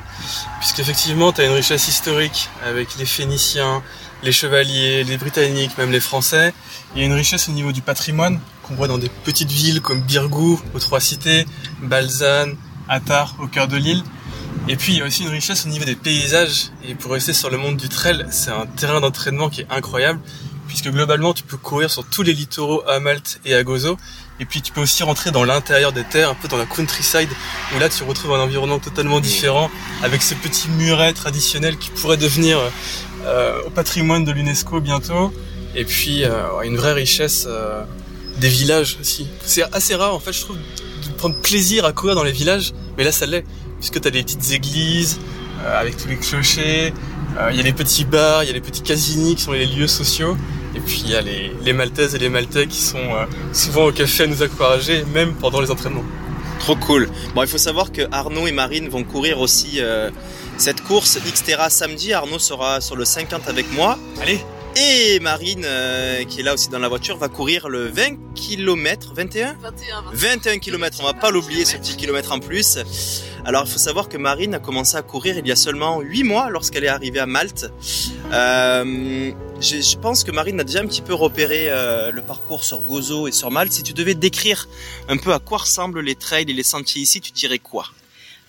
puisqu'effectivement, 0.60 1.32
tu 1.32 1.41
as 1.41 1.45
une 1.45 1.54
richesse 1.54 1.88
historique 1.88 2.49
avec 2.65 2.97
les 2.97 3.06
Phéniciens, 3.06 3.84
les 4.23 4.32
Chevaliers, 4.32 5.04
les 5.04 5.17
Britanniques, 5.17 5.78
même 5.78 5.91
les 5.91 5.99
Français. 5.99 6.56
Il 6.95 7.02
y 7.02 7.04
a 7.04 7.06
une 7.06 7.13
richesse 7.13 7.49
au 7.49 7.52
niveau 7.52 7.71
du 7.71 7.84
patrimoine 7.84 8.39
qu'on 8.63 8.73
voit 8.73 8.88
dans 8.88 8.97
des 8.97 9.10
petites 9.10 9.52
villes 9.52 9.82
comme 9.82 10.02
Birgou, 10.02 10.60
aux 10.73 10.80
Trois 10.80 10.99
Cités, 10.99 11.45
Balzane, 11.84 12.56
Attar, 12.89 13.36
au 13.39 13.45
cœur 13.45 13.67
de 13.67 13.78
l'île. 13.78 14.02
Et 14.67 14.76
puis 14.76 14.93
il 14.93 14.99
y 14.99 15.02
a 15.04 15.06
aussi 15.06 15.23
une 15.23 15.30
richesse 15.30 15.67
au 15.67 15.69
niveau 15.69 15.86
des 15.86 15.95
paysages. 15.95 16.71
Et 16.84 16.95
pour 16.95 17.12
rester 17.12 17.34
sur 17.34 17.52
le 17.52 17.58
monde 17.58 17.78
du 17.78 17.89
trail, 17.89 18.26
c'est 18.32 18.52
un 18.52 18.65
terrain 18.65 19.02
d'entraînement 19.02 19.49
qui 19.49 19.62
est 19.62 19.67
incroyable 19.69 20.19
puisque 20.67 20.89
globalement 20.89 21.34
tu 21.34 21.43
peux 21.43 21.58
courir 21.58 21.89
sur 21.89 22.06
tous 22.06 22.23
les 22.23 22.34
littoraux 22.34 22.84
à 22.88 22.99
Malte 22.99 23.39
et 23.45 23.54
à 23.56 23.63
Gozo, 23.63 23.97
et 24.39 24.45
puis 24.45 24.62
tu 24.62 24.71
peux 24.71 24.82
aussi 24.82 25.04
rentrer 25.04 25.32
dans 25.32 25.43
l'intérieur 25.43 25.91
des 25.91 26.04
terres, 26.04 26.30
un 26.30 26.36
peu 26.36 26.47
dans 26.47 26.58
la 26.58 26.65
countryside, 26.65 27.30
où 27.76 27.80
là 27.80 27.89
tu 27.89 28.04
retrouves 28.04 28.34
un 28.34 28.39
environnement 28.39 28.80
totalement 28.80 29.19
différent, 29.19 29.69
avec 30.02 30.21
ces 30.21 30.36
petits 30.36 30.69
murets 30.69 31.13
traditionnels 31.13 31.78
qui 31.78 31.89
pourraient 31.91 32.17
devenir 32.17 32.60
euh, 33.26 33.62
au 33.65 33.69
patrimoine 33.69 34.26
de 34.26 34.32
l'UNESCO 34.32 34.82
bientôt. 34.82 35.34
Et 35.76 35.86
puis 35.86 36.23
euh, 36.23 36.62
une 36.63 36.78
vraie 36.78 36.93
richesse 36.93 37.45
euh, 37.47 37.84
des 38.38 38.49
villages 38.49 38.97
aussi. 39.02 39.28
C'est 39.43 39.63
assez 39.73 39.95
rare 39.95 40.13
en 40.13 40.19
fait, 40.19 40.34
je 40.34 40.41
trouve, 40.41 40.58
de 40.58 41.13
prendre 41.17 41.36
plaisir 41.41 41.86
à 41.86 41.93
courir 41.93 42.15
dans 42.15 42.23
les 42.23 42.32
villages, 42.32 42.73
mais 42.97 43.04
là 43.04 43.12
ça 43.12 43.26
l'est, 43.26 43.45
puisque 43.80 43.99
tu 44.02 44.08
as 44.08 44.12
des 44.12 44.23
petites 44.23 44.52
églises 44.52 45.19
euh, 45.62 45.80
avec 45.80 45.97
tous 45.97 46.08
les 46.08 46.17
clochers, 46.17 46.93
il 47.52 47.58
y 47.58 47.60
a 47.60 47.63
les 47.63 47.74
petits 47.74 48.06
bars, 48.06 48.43
il 48.43 48.48
y 48.48 48.50
a 48.50 48.54
les 48.54 48.62
petits 48.62 48.82
casinis 48.82 49.36
qui 49.36 49.43
sont 49.43 49.52
les 49.52 49.65
lieux 49.65 49.88
sociaux, 49.88 50.38
et 50.76 50.80
puis 50.80 51.02
il 51.06 51.12
y 51.12 51.15
a 51.15 51.22
les, 51.22 51.52
les 51.63 51.74
Maltaises 51.74 52.15
et 52.15 52.19
les 52.19 52.30
Maltais 52.30 52.67
qui 52.67 52.80
sont 52.80 52.98
euh, 52.98 53.26
souvent 53.54 53.86
au 53.86 53.91
café 53.91 54.24
à 54.24 54.28
nous 54.28 54.41
encourager, 54.41 55.04
même 55.13 55.34
pendant 55.34 55.62
les 55.62 55.72
entraînements. 55.72 56.04
Trop 56.60 56.76
cool. 56.76 57.10
Bon, 57.36 57.41
il 57.41 57.48
faut 57.48 57.58
savoir 57.58 57.91
que 57.91 58.04
Arnaud 58.12 58.48
et 58.48 58.52
Marine 58.52 58.88
vont 58.88 59.04
courir 59.04 59.39
aussi 59.39 59.80
euh, 59.80 60.10
cette 60.58 60.82
course 60.82 61.19
Xterra 61.19 61.69
samedi. 61.69 62.13
Arnaud 62.13 62.39
sera 62.39 62.80
sur 62.80 62.96
le 62.96 63.06
50 63.06 63.50
avec 63.50 63.72
moi. 63.74 63.98
Allez 64.22 64.39
Et 64.75 65.19
Marine, 65.19 65.65
euh, 65.65 66.23
qui 66.23 66.39
est 66.39 66.43
là 66.43 66.53
aussi 66.53 66.69
dans 66.69 66.79
la 66.79 66.88
voiture, 66.88 67.17
va 67.17 67.29
courir 67.29 67.69
le 67.69 67.88
20 67.88 68.33
km, 68.33 69.13
21 69.13 69.55
21, 69.62 70.03
21 70.12 70.57
km, 70.57 70.97
on 71.01 71.03
va 71.05 71.13
pas 71.13 71.29
l'oublier 71.29 71.63
ce 71.63 71.77
petit 71.77 71.95
kilomètre 71.95 72.31
en 72.31 72.39
plus. 72.39 72.79
Alors 73.45 73.63
il 73.65 73.71
faut 73.71 73.77
savoir 73.77 74.09
que 74.09 74.17
Marine 74.17 74.55
a 74.55 74.59
commencé 74.59 74.97
à 74.97 75.03
courir 75.03 75.38
il 75.38 75.45
y 75.45 75.51
a 75.51 75.55
seulement 75.55 75.99
8 76.01 76.23
mois 76.23 76.49
lorsqu'elle 76.49 76.86
est 76.86 76.89
arrivée 76.89 77.19
à 77.19 77.27
Malte. 77.27 77.71
Euh, 78.31 79.31
je 79.59 79.81
je 79.81 79.97
pense 79.97 80.23
que 80.23 80.31
Marine 80.31 80.59
a 80.59 80.63
déjà 80.63 80.79
un 80.79 80.88
petit 80.88 81.03
peu 81.03 81.13
repéré 81.13 81.67
euh, 81.69 82.12
le 82.12 82.21
parcours 82.21 82.63
sur 82.63 82.81
Gozo 82.81 83.27
et 83.27 83.31
sur 83.31 83.51
Malte. 83.51 83.73
Si 83.73 83.83
tu 83.83 83.93
devais 83.93 84.15
décrire 84.15 84.67
un 85.07 85.17
peu 85.17 85.33
à 85.33 85.39
quoi 85.39 85.59
ressemblent 85.59 86.01
les 86.01 86.15
trails 86.15 86.49
et 86.49 86.53
les 86.53 86.63
sentiers 86.63 87.01
ici, 87.01 87.21
tu 87.21 87.31
dirais 87.31 87.59
quoi? 87.59 87.86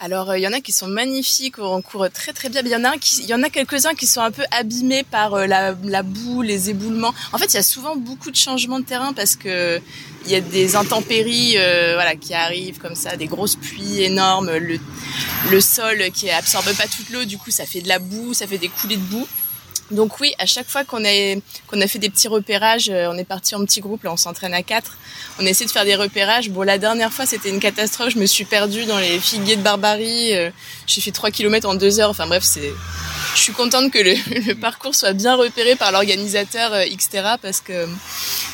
Alors, 0.00 0.30
euh, 0.30 0.38
il 0.38 0.42
y 0.42 0.48
en 0.48 0.52
a 0.52 0.61
qui 0.61 0.72
sont 0.72 0.88
magnifiques, 0.88 1.59
on 1.59 1.80
court 1.80 2.07
très 2.12 2.33
très 2.33 2.48
bien. 2.48 2.61
Il 2.64 2.68
y 2.70 2.76
en 2.76 2.85
a, 2.85 2.96
qui- 2.98 3.33
a 3.33 3.48
quelques-uns 3.50 3.94
qui 3.94 4.07
sont 4.07 4.20
un 4.20 4.30
peu 4.30 4.42
abîmés 4.50 5.04
par 5.04 5.35
euh, 5.35 5.46
la, 5.46 5.74
la 5.85 6.02
boue, 6.02 6.42
les 6.42 6.68
éboulements. 6.70 7.14
En 7.33 7.38
fait, 7.38 7.46
il 7.46 7.54
y 7.54 7.59
a 7.59 7.62
souvent 7.62 7.96
beaucoup 7.96 8.30
de 8.30 8.37
changements 8.37 8.80
de 8.80 8.85
terrain 8.85 9.12
parce 9.12 9.37
que 9.37 9.80
il 10.26 10.30
y 10.33 10.35
a 10.35 10.40
des 10.40 10.74
intempéries 10.74 11.54
euh, 11.59 11.92
voilà, 11.94 12.16
qui 12.16 12.33
arrivent 12.35 12.78
comme 12.78 12.94
ça, 12.94 13.16
des 13.16 13.26
grosses 13.26 13.57
pluies 13.57 14.02
énormes, 14.02 14.50
le, 14.57 14.78
le 15.50 15.61
sol 15.61 16.02
qui 16.14 16.30
absorbe 16.30 16.72
pas 16.76 16.87
toute 16.87 17.11
l'eau, 17.11 17.24
du 17.26 17.37
coup 17.37 17.50
ça 17.50 17.66
fait 17.66 17.83
de 17.83 17.88
la 17.88 17.98
boue, 17.98 18.33
ça 18.33 18.46
fait 18.46 18.57
des 18.57 18.68
coulées 18.70 18.96
de 18.96 19.02
boue. 19.02 19.28
Donc 19.90 20.18
oui, 20.20 20.32
à 20.38 20.46
chaque 20.46 20.68
fois 20.68 20.84
qu'on 20.84 21.04
a, 21.04 21.34
qu'on 21.66 21.80
a 21.80 21.87
fait 21.87 21.98
des 21.98 22.08
petits 22.08 22.28
repérages, 22.28 22.88
euh, 22.88 23.08
on 23.10 23.18
est 23.18 23.24
parti 23.24 23.54
en 23.54 23.64
petit 23.66 23.80
groupe, 23.80 24.02
là 24.02 24.12
on 24.12 24.16
s'entraîne 24.16 24.54
à 24.54 24.62
quatre, 24.62 24.96
on 25.38 25.44
essaie 25.44 25.66
de 25.66 25.70
faire 25.70 25.84
des 25.84 25.94
repérages. 25.94 26.48
Bon, 26.48 26.62
la 26.62 26.78
dernière 26.78 27.12
fois 27.12 27.26
c'était 27.26 27.50
une 27.50 27.60
catastrophe, 27.60 28.10
je 28.10 28.18
me 28.18 28.24
suis 28.24 28.46
perdue 28.46 28.87
dans 28.87 28.98
les 28.98 29.18
figuiers 29.18 29.56
de 29.56 29.62
Barbarie, 29.62 30.34
euh, 30.34 30.50
j'ai 30.87 31.01
fait 31.01 31.11
3 31.12 31.31
km 31.31 31.68
en 31.68 31.75
deux 31.75 32.01
heures, 32.01 32.11
enfin 32.11 32.27
bref, 32.27 32.42
c'est... 32.44 32.73
Je 33.35 33.40
suis 33.40 33.53
contente 33.53 33.90
que 33.92 33.99
le, 33.99 34.14
le 34.47 34.55
parcours 34.55 34.94
soit 34.94 35.12
bien 35.12 35.35
repéré 35.35 35.75
par 35.75 35.90
l'organisateur 35.90 36.73
euh, 36.73 36.85
Xterra 36.85 37.37
parce 37.38 37.61
que 37.61 37.73
euh, 37.73 37.87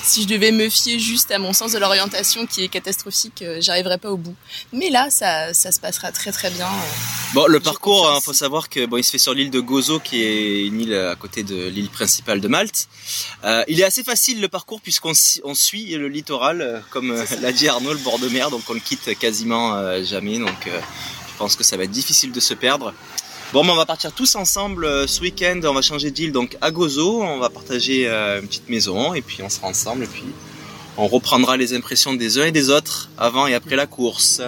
si 0.03 0.23
je 0.23 0.29
devais 0.29 0.53
me 0.53 0.71
fier 0.71 0.99
juste 0.99 1.31
à 1.31 1.38
mon 1.38 1.53
sens 1.53 1.73
de 1.73 1.79
l'orientation 1.79 2.47
qui 2.47 2.64
est 2.64 2.69
catastrophique, 2.69 3.43
euh, 3.43 3.59
j'arriverais 3.61 3.99
pas 3.99 4.11
au 4.11 4.16
bout. 4.16 4.35
Mais 4.73 4.88
là, 4.88 5.11
ça, 5.11 5.53
ça 5.53 5.71
se 5.71 5.81
passera 5.81 6.12
très 6.12 6.33
très 6.33 6.51
bien. 6.51 6.66
euh. 6.66 7.35
Bon, 7.35 7.47
le 7.47 7.61
parcours, 7.61 8.11
il 8.16 8.23
faut 8.25 8.33
savoir 8.33 8.71
que 8.71 8.87
bon, 8.87 8.97
il 8.97 9.05
se 9.05 9.11
fait 9.11 9.19
sur 9.19 9.35
l'île 9.35 9.51
de 9.51 9.61
Gozo, 9.61 10.01
qui 10.01 10.23
est 10.23 10.66
une 10.66 10.81
île 10.81 10.95
à 10.95 11.14
côté 11.14 11.43
de 11.43 11.69
l'île 11.69 11.90
principale 11.90 12.40
de 12.40 12.49
Malte. 12.49 12.88
Euh, 13.45 13.62
il 13.69 13.81
est 13.81 13.85
assez 13.85 14.03
facile 14.03 14.40
le 14.40 14.49
parcours 14.49 14.81
puisqu'on 14.81 15.12
on 15.45 15.55
suit 15.55 15.90
le 15.95 16.09
littoral, 16.09 16.83
comme 16.90 17.23
l'a 17.43 17.53
dit 17.53 17.69
Arnaud, 17.69 17.93
le 17.93 17.99
bord 17.99 18.19
de 18.19 18.29
mer, 18.29 18.51
donc 18.51 18.62
on 18.69 18.73
le 18.75 18.81
quitte 18.81 19.16
quasiment 19.19 20.03
jamais. 20.03 20.38
Donc, 20.38 20.69
pense 21.40 21.57
que 21.57 21.64
ça 21.64 21.79
va 21.79 21.85
être 21.85 21.90
difficile 21.90 22.33
de 22.33 22.40
se 22.40 22.53
perdre. 22.53 22.92
Bon, 23.55 23.66
on 23.66 23.74
va 23.74 23.87
partir 23.87 24.12
tous 24.12 24.35
ensemble 24.35 24.85
euh, 24.85 25.07
ce 25.07 25.22
week-end. 25.22 25.59
On 25.64 25.72
va 25.72 25.81
changer 25.81 26.11
d'île, 26.11 26.33
donc 26.33 26.59
à 26.61 26.70
Gozo. 26.70 27.22
On 27.22 27.38
va 27.38 27.48
partager 27.48 28.07
euh, 28.07 28.42
une 28.42 28.46
petite 28.46 28.68
maison 28.68 29.14
et 29.14 29.22
puis 29.22 29.42
on 29.42 29.48
sera 29.48 29.68
ensemble 29.68 30.05
et 30.05 30.07
puis 30.07 30.26
on 30.98 31.07
reprendra 31.09 31.57
les 31.57 31.72
impressions 31.72 32.12
des 32.12 32.38
uns 32.38 32.44
et 32.44 32.53
des 32.53 32.68
autres 32.68 33.09
avant 33.16 33.46
et 33.46 33.55
après 33.55 33.74
la 33.74 33.87
course. 33.87 34.42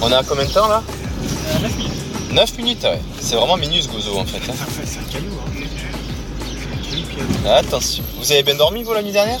On 0.00 0.12
est 0.12 0.14
à 0.14 0.22
combien 0.22 0.44
de 0.44 0.52
temps 0.52 0.68
là? 0.68 0.84
9 0.84 0.90
minutes. 0.90 0.99
9 2.32 2.56
minutes, 2.58 2.82
ouais. 2.84 3.00
C'est 3.20 3.34
vraiment 3.36 3.56
minus 3.56 3.88
Gozo 3.88 4.16
en 4.18 4.24
fait. 4.24 4.40
hein. 4.50 4.54
Attention. 7.56 8.04
Vous 8.18 8.30
avez 8.32 8.42
bien 8.42 8.54
dormi 8.54 8.82
vous 8.82 8.92
la 8.92 9.02
nuit 9.02 9.12
dernière? 9.12 9.40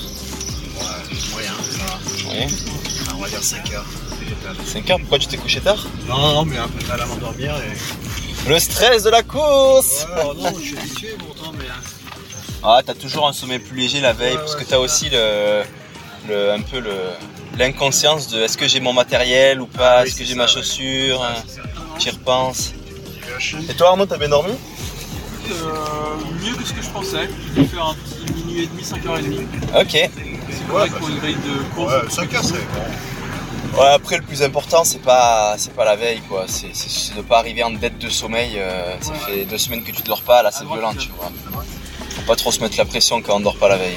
Moyen. 1.32 1.52
Oui. 2.28 2.46
On 3.14 3.18
va 3.20 3.28
dire 3.28 3.42
5 3.42 3.72
heures. 3.72 3.84
5 4.66 4.90
heures, 4.90 4.98
pourquoi 5.00 5.18
tu 5.18 5.26
t'es 5.28 5.36
couché 5.36 5.60
tard? 5.60 5.86
Non, 6.08 6.16
non, 6.34 6.44
mais 6.44 6.58
un 6.58 6.68
peu 6.68 6.82
de 6.82 6.88
mal 6.88 7.00
à 7.00 7.06
m'endormir. 7.06 7.54
Et... 7.56 8.48
Le 8.48 8.58
stress 8.58 9.02
de 9.04 9.10
la 9.10 9.22
course 9.22 10.06
Ouais, 10.16 10.22
oh 10.24 10.34
non, 10.34 10.52
je 10.58 10.64
suis 10.64 10.78
habitué 10.78 11.14
pourtant, 11.18 11.52
mais. 11.58 11.66
hein. 11.66 11.80
Ah, 12.62 12.80
t'as 12.84 12.94
toujours 12.94 13.26
un 13.28 13.32
sommeil 13.32 13.58
plus 13.58 13.76
léger 13.78 14.00
la 14.00 14.12
veille, 14.12 14.36
parce 14.36 14.54
que 14.56 14.64
t'as 14.64 14.78
aussi 14.78 15.08
le, 15.10 15.62
le, 16.28 16.52
un 16.52 16.60
peu 16.60 16.78
le, 16.80 16.92
l'inconscience 17.58 18.28
de 18.28 18.40
est-ce 18.42 18.56
que 18.58 18.66
j'ai 18.68 18.80
mon 18.80 18.92
matériel 18.92 19.60
ou 19.60 19.66
pas, 19.66 20.02
Oui, 20.02 20.08
est-ce 20.08 20.12
que 20.12 20.18
c'est 20.18 20.24
j'ai 20.26 20.32
ça, 20.32 20.36
ma 20.38 20.44
ouais. 20.44 20.50
chaussure, 20.50 21.22
hein, 21.22 21.34
C'est 21.46 21.60
j'y 22.02 22.10
repense. 22.10 22.72
Et 23.68 23.74
toi 23.74 23.88
Arnaud, 23.90 24.06
t'as 24.06 24.18
bien 24.18 24.28
dormi? 24.28 24.52
Euh, 25.50 25.54
mieux 26.44 26.54
que 26.54 26.64
ce 26.64 26.72
que 26.72 26.82
je 26.82 26.90
pensais. 26.90 27.28
Je 27.56 27.60
vais 27.62 27.66
faire 27.66 27.86
un 27.86 27.94
petit 27.94 28.32
minuit 28.44 28.62
et 28.62 28.66
demi, 28.66 28.82
5h30. 28.82 29.80
Ok. 29.80 30.10
C'est 30.50 30.68
correct 30.68 30.94
pour 30.98 31.08
une 31.08 31.18
veille 31.18 31.34
de 31.36 31.74
course. 31.74 31.92
Ouais, 31.92 32.10
5 32.10 32.34
heures, 32.34 32.44
c'est 32.44 32.52
bon. 32.54 33.80
Ouais, 33.80 33.86
après 33.88 34.16
le 34.18 34.24
plus 34.24 34.42
important 34.42 34.82
c'est 34.82 35.00
pas 35.00 35.54
c'est 35.56 35.72
pas 35.72 35.84
la 35.84 35.94
veille 35.94 36.20
quoi, 36.28 36.46
c'est, 36.48 36.72
de 37.14 37.22
pas 37.22 37.38
arriver 37.38 37.62
en 37.62 37.70
dette 37.70 37.98
de 37.98 38.08
sommeil. 38.08 38.54
euh, 38.58 38.96
ça 39.00 39.12
Ouais. 39.12 39.18
fait 39.26 39.44
deux 39.44 39.58
semaines 39.58 39.84
que 39.84 39.92
tu 39.92 40.02
dors 40.02 40.22
pas, 40.22 40.42
là 40.42 40.50
c'est 40.50 40.64
À 40.64 40.66
violent 40.72 40.92
tu 40.94 41.08
vois. 41.16 41.30
Faut 42.16 42.22
pas 42.26 42.34
trop 42.34 42.50
se 42.50 42.60
mettre 42.60 42.76
la 42.76 42.84
pression 42.84 43.22
quand 43.22 43.36
on 43.36 43.40
dort 43.40 43.56
pas 43.56 43.68
la 43.68 43.76
veille. 43.76 43.96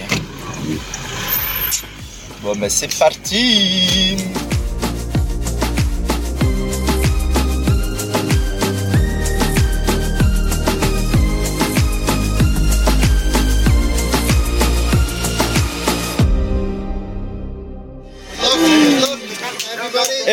Bon 2.43 2.55
ben 2.55 2.69
c'est 2.69 2.95
parti 2.99 4.15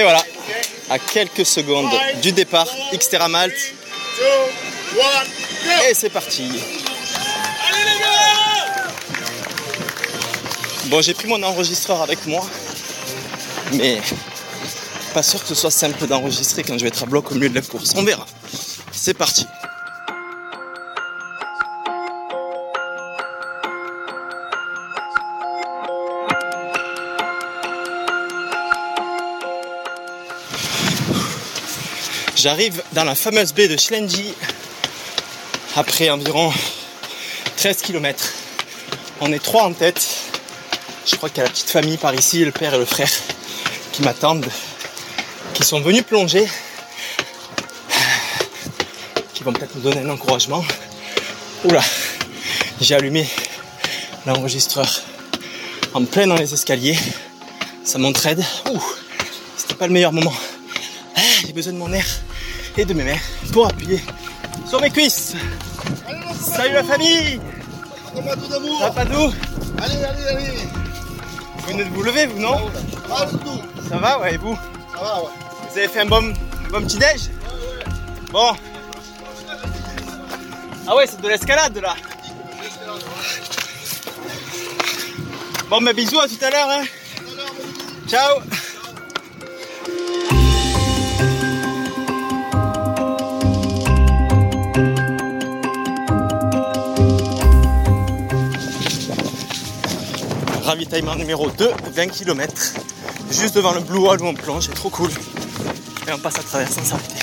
Et 0.00 0.02
voilà, 0.02 0.24
à 0.88 0.98
quelques 0.98 1.44
secondes 1.44 1.90
du 2.22 2.32
départ, 2.32 2.66
Xterra 2.90 3.28
Malte. 3.28 3.74
Et 5.90 5.92
c'est 5.92 6.08
parti. 6.08 6.50
Bon, 10.86 11.02
j'ai 11.02 11.12
pris 11.12 11.28
mon 11.28 11.42
enregistreur 11.42 12.00
avec 12.00 12.26
moi, 12.26 12.40
mais 13.74 14.00
pas 15.12 15.22
sûr 15.22 15.42
que 15.42 15.48
ce 15.48 15.54
soit 15.54 15.70
simple 15.70 16.06
d'enregistrer 16.06 16.62
quand 16.62 16.78
je 16.78 16.82
vais 16.84 16.88
être 16.88 17.02
à 17.02 17.06
bloc 17.06 17.30
au 17.30 17.34
milieu 17.34 17.50
de 17.50 17.56
la 17.56 17.60
course. 17.60 17.92
On 17.94 18.02
verra. 18.02 18.24
C'est 18.90 19.12
parti. 19.12 19.44
J'arrive 32.42 32.82
dans 32.92 33.04
la 33.04 33.14
fameuse 33.14 33.52
baie 33.52 33.68
de 33.68 33.76
Schlenji 33.76 34.32
après 35.76 36.08
environ 36.08 36.50
13 37.58 37.82
km. 37.82 38.32
On 39.20 39.30
est 39.30 39.44
trois 39.44 39.64
en 39.64 39.74
tête. 39.74 40.08
Je 41.06 41.16
crois 41.16 41.28
qu'il 41.28 41.36
y 41.36 41.40
a 41.42 41.44
la 41.44 41.50
petite 41.50 41.68
famille 41.68 41.98
par 41.98 42.14
ici, 42.14 42.42
le 42.42 42.50
père 42.50 42.72
et 42.72 42.78
le 42.78 42.86
frère, 42.86 43.10
qui 43.92 44.00
m'attendent, 44.00 44.48
qui 45.52 45.64
sont 45.64 45.80
venus 45.82 46.02
plonger, 46.02 46.48
qui 49.34 49.42
vont 49.42 49.52
peut-être 49.52 49.74
nous 49.74 49.82
donner 49.82 50.00
un 50.00 50.08
encouragement. 50.08 50.64
Oula, 51.64 51.82
j'ai 52.80 52.94
allumé 52.94 53.28
l'enregistreur 54.24 55.02
en 55.92 56.06
plein 56.06 56.26
dans 56.26 56.36
les 56.36 56.54
escaliers. 56.54 56.98
Ça 57.84 57.98
m'entraide. 57.98 58.42
Ouh, 58.72 58.82
c'était 59.58 59.74
pas 59.74 59.86
le 59.86 59.92
meilleur 59.92 60.14
moment. 60.14 60.32
Ah, 61.16 61.20
J'ai 61.46 61.52
besoin 61.52 61.74
de 61.74 61.78
mon 61.78 61.92
air 61.92 62.06
et 62.76 62.84
de 62.84 62.94
mes 62.94 63.04
mains 63.04 63.18
pour 63.52 63.66
appuyer 63.66 64.00
sur 64.66 64.80
mes 64.80 64.90
cuisses. 64.90 65.34
Salut 66.40 66.74
la 66.74 66.84
famille 66.84 67.40
va 68.80 68.90
pas 68.90 69.04
d'où 69.04 69.32
Allez, 69.82 70.04
allez, 70.04 70.26
allez 70.26 70.58
Vous 71.56 71.66
venez 71.68 71.84
de 71.84 71.90
vous 71.90 72.02
lever, 72.02 72.26
vous, 72.26 72.40
non 72.40 72.70
Ah, 73.10 73.26
Ça 73.88 73.98
va, 73.98 74.18
ouais, 74.20 74.34
et 74.34 74.36
vous 74.36 74.58
ça 74.92 75.00
va, 75.00 75.22
ouais. 75.22 75.28
Vous 75.70 75.78
avez 75.78 75.88
fait 75.88 76.00
un 76.00 76.06
bon, 76.06 76.32
un 76.32 76.70
bon 76.70 76.82
petit 76.86 76.98
déj 76.98 77.30
Bon. 78.32 78.52
Ah 80.86 80.96
ouais, 80.96 81.06
c'est 81.06 81.20
de 81.20 81.28
l'escalade 81.28 81.76
là. 81.78 81.94
Bon, 85.68 85.80
mais 85.80 85.94
bisous, 85.94 86.18
à 86.20 86.26
tout 86.26 86.44
à 86.44 86.50
l'heure. 86.50 86.70
Hein. 86.70 86.84
Ciao. 88.08 88.40
Ravitaillement 100.70 101.16
numéro 101.16 101.50
2, 101.50 101.68
20 101.96 102.06
km. 102.06 102.54
Juste 103.32 103.56
devant 103.56 103.72
le 103.72 103.80
Blue 103.80 103.98
Wall 103.98 104.22
où 104.22 104.26
on 104.26 104.34
plonge, 104.34 104.66
c'est 104.66 104.72
trop 104.72 104.88
cool. 104.88 105.10
Et 106.06 106.12
on 106.12 106.18
passe 106.18 106.38
à 106.38 106.44
travers 106.44 106.72
sans 106.72 106.84
s'arrêter. 106.84 107.16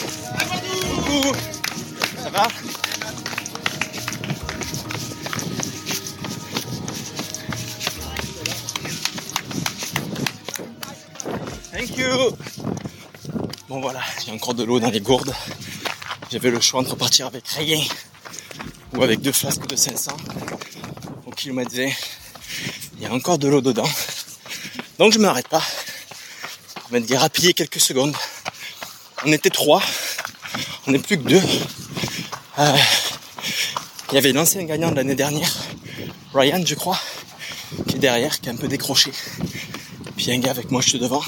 Ça 2.22 2.30
va? 2.30 2.48
Thank 11.72 11.98
you 11.98 12.38
Bon 13.70 13.80
voilà, 13.80 14.02
j'ai 14.26 14.34
encore 14.34 14.56
de 14.56 14.66
l'eau 14.66 14.82
dans 14.82 14.90
les 14.90 15.00
gourdes. 15.00 15.34
J'avais 16.30 16.52
le 16.52 16.60
choix 16.60 16.82
entre 16.82 16.98
partir 16.98 17.28
avec 17.28 17.48
rien 17.48 17.80
ou 18.94 19.04
avec 19.04 19.22
deux 19.22 19.32
flasques 19.32 19.68
de 19.68 19.78
500 19.78 20.18
au 21.26 21.32
kilomètre 21.32 21.72
20. 21.74 21.88
Encore 23.10 23.38
de 23.38 23.48
l'eau 23.48 23.62
dedans. 23.62 23.90
Donc 25.00 25.14
je 25.14 25.20
m'arrête 25.20 25.48
pas. 25.48 25.64
On 26.90 26.94
va 26.94 27.00
dérapier 27.00 27.54
quelques 27.54 27.80
secondes. 27.80 28.16
On 29.26 29.32
était 29.32 29.50
trois. 29.50 29.82
On 30.86 30.92
n'est 30.92 31.00
plus 31.00 31.18
que 31.18 31.28
deux. 31.28 31.42
Euh, 32.60 32.78
il 34.12 34.16
y 34.16 34.18
avait 34.18 34.32
l'ancien 34.32 34.64
gagnant 34.64 34.90
de 34.90 34.96
l'année 34.96 35.16
dernière, 35.16 35.52
Ryan 36.34 36.64
je 36.66 36.76
crois, 36.76 37.00
qui 37.88 37.96
est 37.96 38.00
derrière, 38.00 38.40
qui 38.40 38.50
est 38.50 38.52
un 38.52 38.56
peu 38.56 38.68
décroché. 38.68 39.12
Puis 40.16 40.32
un 40.32 40.40
gars 40.40 40.52
avec 40.52 40.72
moi, 40.72 40.82
je 40.82 40.90
suis 40.90 41.00
devant. 41.00 41.22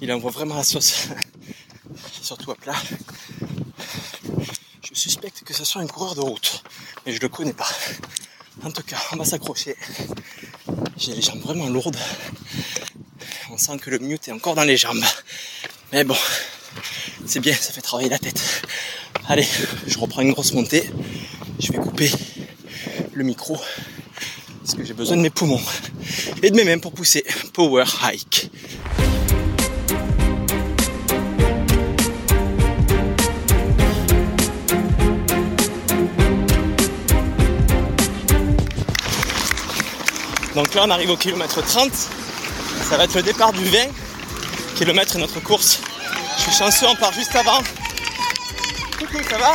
Il 0.00 0.12
envoie 0.12 0.30
vraiment 0.30 0.54
la 0.54 0.62
sauce. 0.62 1.08
Surtout 2.22 2.52
à 2.52 2.54
plat. 2.54 2.76
Je 4.82 4.94
suspecte 4.94 5.42
que 5.44 5.54
ce 5.54 5.64
soit 5.64 5.82
un 5.82 5.86
coureur 5.86 6.14
de 6.14 6.20
route. 6.20 6.62
Mais 7.04 7.12
je 7.12 7.20
le 7.20 7.28
connais 7.28 7.52
pas. 7.52 7.68
En 8.62 8.70
tout 8.70 8.82
cas, 8.82 8.98
on 9.12 9.16
va 9.16 9.24
s'accrocher. 9.24 9.74
J'ai 11.00 11.14
les 11.14 11.22
jambes 11.22 11.40
vraiment 11.40 11.66
lourdes. 11.66 11.96
On 13.50 13.56
sent 13.56 13.78
que 13.78 13.88
le 13.88 13.98
mute 14.00 14.28
est 14.28 14.32
encore 14.32 14.54
dans 14.54 14.64
les 14.64 14.76
jambes. 14.76 15.02
Mais 15.92 16.04
bon, 16.04 16.16
c'est 17.24 17.40
bien, 17.40 17.54
ça 17.54 17.72
fait 17.72 17.80
travailler 17.80 18.10
la 18.10 18.18
tête. 18.18 18.62
Allez, 19.26 19.46
je 19.86 19.98
reprends 19.98 20.20
une 20.20 20.32
grosse 20.32 20.52
montée. 20.52 20.90
Je 21.58 21.72
vais 21.72 21.78
couper 21.78 22.12
le 23.14 23.24
micro. 23.24 23.58
Parce 24.58 24.74
que 24.74 24.84
j'ai 24.84 24.92
besoin 24.92 25.16
de 25.16 25.22
mes 25.22 25.30
poumons. 25.30 25.62
Et 26.42 26.50
de 26.50 26.56
mes 26.56 26.64
mains 26.64 26.78
pour 26.78 26.92
pousser. 26.92 27.24
Power 27.54 27.84
hike. 28.02 28.50
Donc 40.60 40.74
là, 40.74 40.82
on 40.84 40.90
arrive 40.90 41.08
au 41.08 41.16
kilomètre 41.16 41.62
30. 41.64 41.90
Ça 41.90 42.98
va 42.98 43.04
être 43.04 43.14
le 43.14 43.22
départ 43.22 43.50
du 43.50 43.64
20 43.64 43.78
km 44.76 45.16
notre 45.16 45.40
course. 45.40 45.80
Je 46.36 46.42
suis 46.42 46.52
chanceux, 46.52 46.86
on 46.86 46.96
part 46.96 47.14
juste 47.14 47.34
avant. 47.34 47.62
Coucou, 48.98 49.22
ça 49.26 49.38
va? 49.38 49.54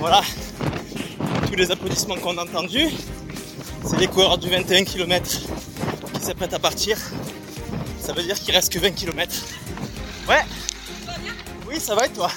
Voilà, 0.00 0.22
tous 1.46 1.54
les 1.54 1.70
applaudissements 1.70 2.16
qu'on 2.16 2.38
a 2.38 2.42
entendus, 2.42 2.88
c'est 3.88 3.98
les 3.98 4.08
coureurs 4.08 4.38
du 4.38 4.50
21 4.50 4.82
km 4.82 5.30
qui 6.14 6.20
s'apprêtent 6.20 6.54
à 6.54 6.58
partir. 6.58 6.98
Ça 8.08 8.14
veut 8.14 8.22
dire 8.22 8.40
qu'il 8.40 8.54
reste 8.54 8.72
que 8.72 8.78
20 8.78 8.92
km. 8.92 9.34
Ouais. 10.26 10.40
Oui, 11.68 11.78
ça 11.78 11.94
va 11.94 12.06
et 12.06 12.08
toi? 12.08 12.30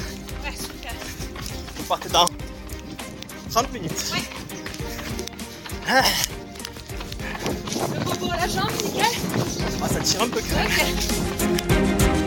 Ouais, 0.44 0.52
super. 0.52 0.92
Vous 1.78 1.84
partez 1.84 2.10
dans 2.10 2.26
30 3.52 3.72
minutes. 3.72 4.12
Ouais. 4.12 4.20
Ah, 5.88 6.04
Le 7.94 8.04
bobo 8.04 8.32
à 8.34 8.36
la 8.36 8.48
jambe, 8.50 8.70
nickel. 8.84 9.06
ah, 9.82 9.88
ça 9.88 10.00
tire 10.02 10.24
un 10.24 10.28
peu 10.28 10.42
quand 10.42 10.58
même. 10.58 10.68
Ok. 10.68 12.22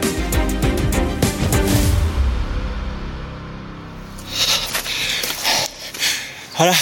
Voilà. 6.56 6.72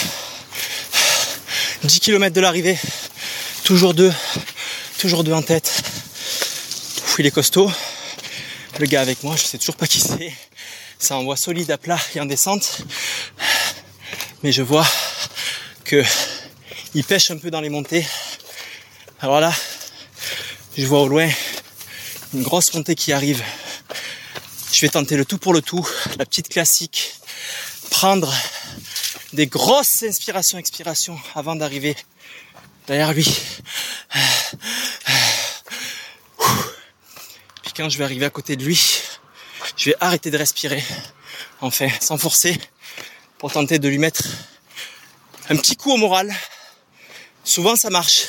10 1.82 1.98
km 1.98 2.32
de 2.32 2.40
l'arrivée. 2.40 2.78
Toujours 3.64 3.94
deux. 3.94 4.12
Toujours 4.98 5.24
deux 5.24 5.32
en 5.32 5.42
tête. 5.42 5.82
Ouf, 7.12 7.18
il 7.18 7.26
est. 7.26 7.58
Le 8.78 8.86
gars 8.86 9.02
avec 9.02 9.22
moi, 9.22 9.36
je 9.36 9.42
sais 9.42 9.58
toujours 9.58 9.76
pas 9.76 9.86
qui 9.86 10.00
c'est. 10.00 10.32
Ça 10.98 11.14
envoie 11.18 11.36
solide 11.36 11.70
à 11.70 11.76
plat 11.76 11.98
et 12.14 12.20
en 12.20 12.24
descente. 12.24 12.80
Mais 14.42 14.50
je 14.50 14.62
vois 14.62 14.86
que 15.84 16.02
il 16.94 17.04
pêche 17.04 17.30
un 17.30 17.36
peu 17.36 17.50
dans 17.50 17.60
les 17.60 17.68
montées. 17.68 18.06
Alors 19.20 19.40
là, 19.40 19.52
je 20.78 20.86
vois 20.86 21.02
au 21.02 21.08
loin 21.08 21.28
une 22.32 22.42
grosse 22.42 22.72
montée 22.72 22.94
qui 22.94 23.12
arrive. 23.12 23.44
Je 24.72 24.80
vais 24.80 24.88
tenter 24.88 25.18
le 25.18 25.26
tout 25.26 25.36
pour 25.36 25.52
le 25.52 25.60
tout, 25.60 25.86
la 26.18 26.24
petite 26.24 26.48
classique. 26.48 27.12
Prendre 27.90 28.32
des 29.34 29.48
grosses 29.48 30.02
inspirations, 30.02 30.56
expirations 30.56 31.20
avant 31.34 31.56
d'arriver 31.56 31.94
derrière 32.86 33.12
lui. 33.12 33.28
Quand 37.82 37.88
je 37.88 37.98
vais 37.98 38.04
arriver 38.04 38.24
à 38.26 38.30
côté 38.30 38.54
de 38.54 38.64
lui, 38.64 38.80
je 39.76 39.90
vais 39.90 39.96
arrêter 39.98 40.30
de 40.30 40.38
respirer, 40.38 40.84
enfin, 41.60 41.88
sans 42.00 42.16
forcer, 42.16 42.56
pour 43.38 43.50
tenter 43.50 43.80
de 43.80 43.88
lui 43.88 43.98
mettre 43.98 44.22
un 45.48 45.56
petit 45.56 45.74
coup 45.74 45.90
au 45.90 45.96
moral. 45.96 46.32
Souvent 47.42 47.74
ça 47.74 47.90
marche. 47.90 48.26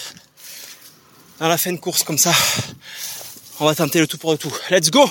Dans 1.37 1.47
la 1.47 1.59
fin 1.59 1.71
de 1.71 1.77
course 1.77 2.01
comme 2.01 2.17
ça, 2.17 2.33
on 3.59 3.65
va 3.65 3.75
tenter 3.75 3.99
le 3.99 4.07
tout 4.07 4.17
pour 4.17 4.31
le 4.31 4.39
tout. 4.39 4.51
Let's 4.71 4.89
go! 4.89 5.07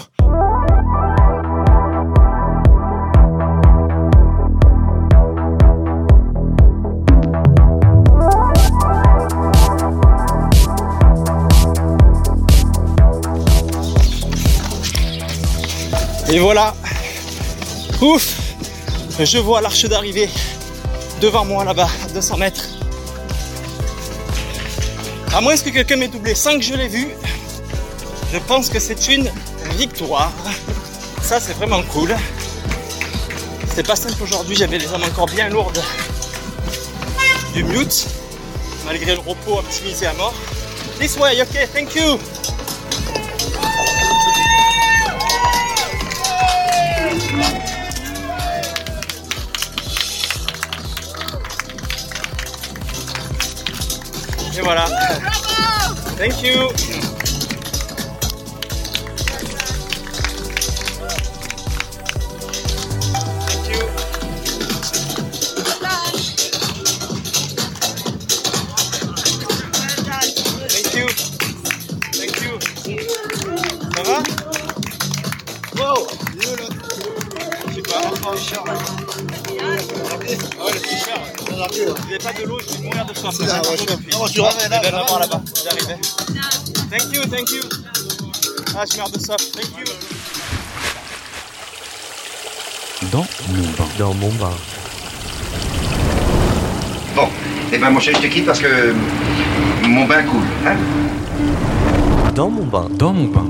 Et 16.32 16.38
voilà. 16.38 16.74
Ouf. 18.00 18.38
Je 19.20 19.36
vois 19.36 19.60
l'arche 19.60 19.84
d'arrivée 19.84 20.30
devant 21.20 21.44
moi 21.44 21.62
là-bas, 21.62 21.90
à 22.06 22.08
200 22.08 22.38
mètres. 22.38 22.64
À 25.34 25.42
moins 25.42 25.54
que 25.54 25.68
quelqu'un 25.68 25.96
m'ait 25.96 26.08
doublé 26.08 26.34
sans 26.34 26.56
que 26.56 26.62
je 26.62 26.72
l'ai 26.72 26.88
vu, 26.88 27.08
je 28.32 28.38
pense 28.38 28.70
que 28.70 28.80
c'est 28.80 29.08
une 29.08 29.30
victoire. 29.76 30.32
Ça, 31.22 31.38
c'est 31.38 31.52
vraiment 31.52 31.82
cool. 31.92 32.16
C'était 33.68 33.82
pas 33.82 33.96
simple 33.96 34.22
aujourd'hui, 34.22 34.56
j'avais 34.56 34.78
les 34.78 34.90
armes 34.90 35.04
encore 35.04 35.26
bien 35.26 35.50
lourdes 35.50 35.82
du 37.52 37.62
mute, 37.62 38.06
malgré 38.86 39.12
le 39.12 39.20
repos 39.20 39.58
optimisé 39.58 40.06
à 40.06 40.14
mort. 40.14 40.34
This 40.98 41.18
way, 41.18 41.42
ok, 41.42 41.68
thank 41.74 41.94
you. 41.94 42.18
Voilà. 54.62 54.86
Thank 56.16 56.42
you. 56.42 57.11
Je 84.34 84.40
rentres 84.40 84.68
là, 84.68 84.80
là-bas, 84.82 85.18
là-bas. 85.20 85.42
J'arrive. 85.62 85.98
Thank 86.90 87.14
you, 87.14 87.22
thank 87.24 87.50
you. 87.50 87.60
Ah, 88.76 88.84
je 88.90 88.96
meurs 88.96 89.10
de 89.10 89.18
soif. 89.18 89.36
Thank 89.52 89.78
you. 89.78 89.84
Dans 93.10 93.26
mon 93.50 93.62
bain. 93.76 93.88
Dans 93.98 94.14
mon 94.14 94.32
bain. 94.32 94.56
Bon, 97.14 97.28
eh 97.72 97.78
ben 97.78 97.90
mon 97.90 98.00
chéri, 98.00 98.16
je 98.22 98.28
te 98.28 98.32
quitte 98.32 98.46
parce 98.46 98.60
que 98.60 98.94
mon 99.86 100.06
bain 100.06 100.22
coule. 100.22 100.40
Hein 100.66 100.76
Dans 102.34 102.48
mon 102.48 102.64
bain. 102.64 102.88
Dans 102.90 103.12
mon 103.12 103.26
bain. 103.26 103.46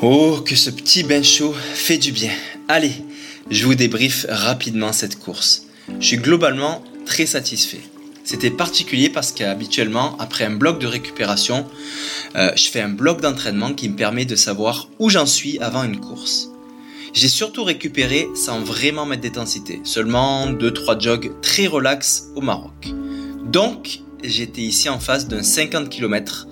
Oh, 0.00 0.38
que 0.44 0.54
ce 0.54 0.70
petit 0.70 1.02
bain 1.02 1.22
chaud 1.24 1.54
fait 1.74 1.98
du 1.98 2.12
bien. 2.12 2.30
Allez, 2.68 2.92
je 3.50 3.64
vous 3.64 3.74
débriefe 3.74 4.26
rapidement 4.28 4.92
cette 4.92 5.18
course. 5.18 5.67
Je 6.00 6.06
suis 6.06 6.16
globalement 6.16 6.82
très 7.06 7.26
satisfait. 7.26 7.80
C'était 8.24 8.50
particulier 8.50 9.08
parce 9.08 9.32
qu'habituellement, 9.32 10.16
après 10.18 10.44
un 10.44 10.50
bloc 10.50 10.78
de 10.78 10.86
récupération, 10.86 11.66
euh, 12.36 12.50
je 12.56 12.68
fais 12.68 12.80
un 12.80 12.90
bloc 12.90 13.20
d'entraînement 13.22 13.72
qui 13.72 13.88
me 13.88 13.96
permet 13.96 14.26
de 14.26 14.36
savoir 14.36 14.90
où 14.98 15.08
j'en 15.08 15.26
suis 15.26 15.58
avant 15.60 15.82
une 15.82 15.98
course. 15.98 16.50
J'ai 17.14 17.28
surtout 17.28 17.64
récupéré 17.64 18.28
sans 18.34 18.60
vraiment 18.60 19.06
mettre 19.06 19.22
d'intensité, 19.22 19.80
seulement 19.82 20.46
2-3 20.46 21.00
jogs 21.00 21.32
très 21.40 21.66
relax 21.66 22.26
au 22.36 22.42
Maroc. 22.42 22.92
Donc, 23.46 24.00
j'étais 24.22 24.60
ici 24.60 24.90
en 24.90 25.00
face 25.00 25.26
d'un 25.26 25.42
50 25.42 25.88
km 25.88 26.46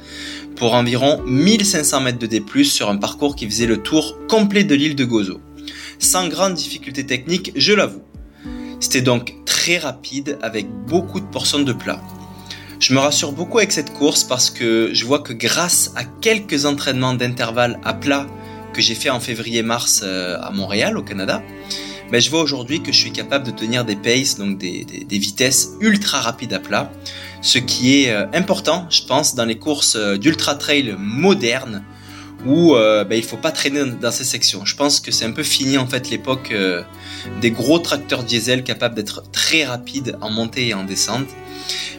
pour 0.56 0.72
environ 0.74 1.22
1500 1.26 2.00
mètres 2.00 2.18
de 2.18 2.26
D+, 2.26 2.42
sur 2.64 2.88
un 2.88 2.96
parcours 2.96 3.36
qui 3.36 3.46
faisait 3.46 3.66
le 3.66 3.82
tour 3.82 4.16
complet 4.28 4.64
de 4.64 4.74
l'île 4.74 4.96
de 4.96 5.04
Gozo. 5.04 5.40
Sans 5.98 6.26
grande 6.28 6.54
difficulté 6.54 7.04
technique, 7.04 7.52
je 7.54 7.74
l'avoue. 7.74 8.02
C'était 8.80 9.00
donc 9.00 9.34
très 9.46 9.78
rapide 9.78 10.38
avec 10.42 10.68
beaucoup 10.86 11.20
de 11.20 11.26
portions 11.26 11.60
de 11.60 11.72
plat. 11.72 12.00
Je 12.78 12.92
me 12.92 12.98
rassure 12.98 13.32
beaucoup 13.32 13.58
avec 13.58 13.72
cette 13.72 13.92
course 13.94 14.22
parce 14.22 14.50
que 14.50 14.90
je 14.92 15.04
vois 15.06 15.20
que 15.20 15.32
grâce 15.32 15.92
à 15.96 16.04
quelques 16.04 16.66
entraînements 16.66 17.14
d'intervalle 17.14 17.80
à 17.84 17.94
plat 17.94 18.26
que 18.74 18.82
j'ai 18.82 18.94
fait 18.94 19.08
en 19.08 19.20
février-mars 19.20 20.02
euh, 20.04 20.36
à 20.40 20.50
Montréal, 20.50 20.98
au 20.98 21.02
Canada, 21.02 21.42
ben 22.12 22.20
je 22.20 22.28
vois 22.28 22.42
aujourd'hui 22.42 22.82
que 22.82 22.92
je 22.92 22.98
suis 22.98 23.12
capable 23.12 23.46
de 23.46 23.50
tenir 23.50 23.84
des 23.84 23.96
paces, 23.96 24.36
donc 24.36 24.58
des, 24.58 24.84
des, 24.84 25.04
des 25.04 25.18
vitesses 25.18 25.70
ultra 25.80 26.20
rapides 26.20 26.52
à 26.52 26.58
plat, 26.58 26.92
ce 27.40 27.58
qui 27.58 28.02
est 28.02 28.10
euh, 28.10 28.26
important, 28.34 28.86
je 28.90 29.02
pense, 29.04 29.34
dans 29.34 29.46
les 29.46 29.58
courses 29.58 29.96
euh, 29.96 30.18
d'ultra 30.18 30.54
trail 30.54 30.94
modernes 30.98 31.82
où 32.46 32.76
euh, 32.76 33.04
ben, 33.04 33.16
il 33.16 33.24
faut 33.24 33.36
pas 33.36 33.50
traîner 33.50 33.84
dans 34.00 34.10
ces 34.10 34.24
sections. 34.24 34.64
Je 34.64 34.76
pense 34.76 35.00
que 35.00 35.10
c'est 35.10 35.24
un 35.24 35.32
peu 35.32 35.42
fini 35.42 35.76
en 35.78 35.86
fait 35.86 36.10
l'époque 36.10 36.50
euh, 36.52 36.82
des 37.40 37.50
gros 37.50 37.78
tracteurs 37.78 38.22
diesel 38.22 38.62
capables 38.62 38.94
d'être 38.94 39.30
très 39.32 39.64
rapides 39.64 40.16
en 40.20 40.30
montée 40.30 40.68
et 40.68 40.74
en 40.74 40.84
descente, 40.84 41.28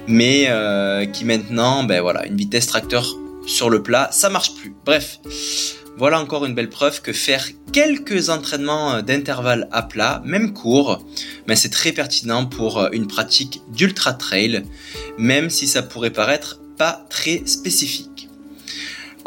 mais 0.07 0.45
euh, 0.47 1.05
qui 1.05 1.25
maintenant, 1.25 1.83
ben 1.83 2.01
voilà, 2.01 2.25
une 2.25 2.37
vitesse 2.37 2.67
tracteur 2.67 3.05
sur 3.45 3.69
le 3.69 3.83
plat, 3.83 4.09
ça 4.11 4.29
marche 4.29 4.55
plus. 4.55 4.73
Bref, 4.85 5.19
voilà 5.97 6.19
encore 6.21 6.45
une 6.45 6.55
belle 6.55 6.69
preuve 6.69 7.01
que 7.01 7.11
faire 7.11 7.45
quelques 7.73 8.29
entraînements 8.29 8.95
euh, 8.95 9.01
d'intervalle 9.01 9.67
à 9.71 9.83
plat, 9.83 10.21
même 10.25 10.53
court, 10.53 11.05
ben 11.47 11.55
c'est 11.55 11.69
très 11.69 11.91
pertinent 11.91 12.45
pour 12.45 12.87
une 12.93 13.07
pratique 13.07 13.61
d'ultra 13.69 14.13
trail, 14.13 14.63
même 15.17 15.49
si 15.49 15.67
ça 15.67 15.83
pourrait 15.83 16.11
paraître 16.11 16.61
pas 16.77 17.05
très 17.09 17.41
spécifique. 17.45 18.16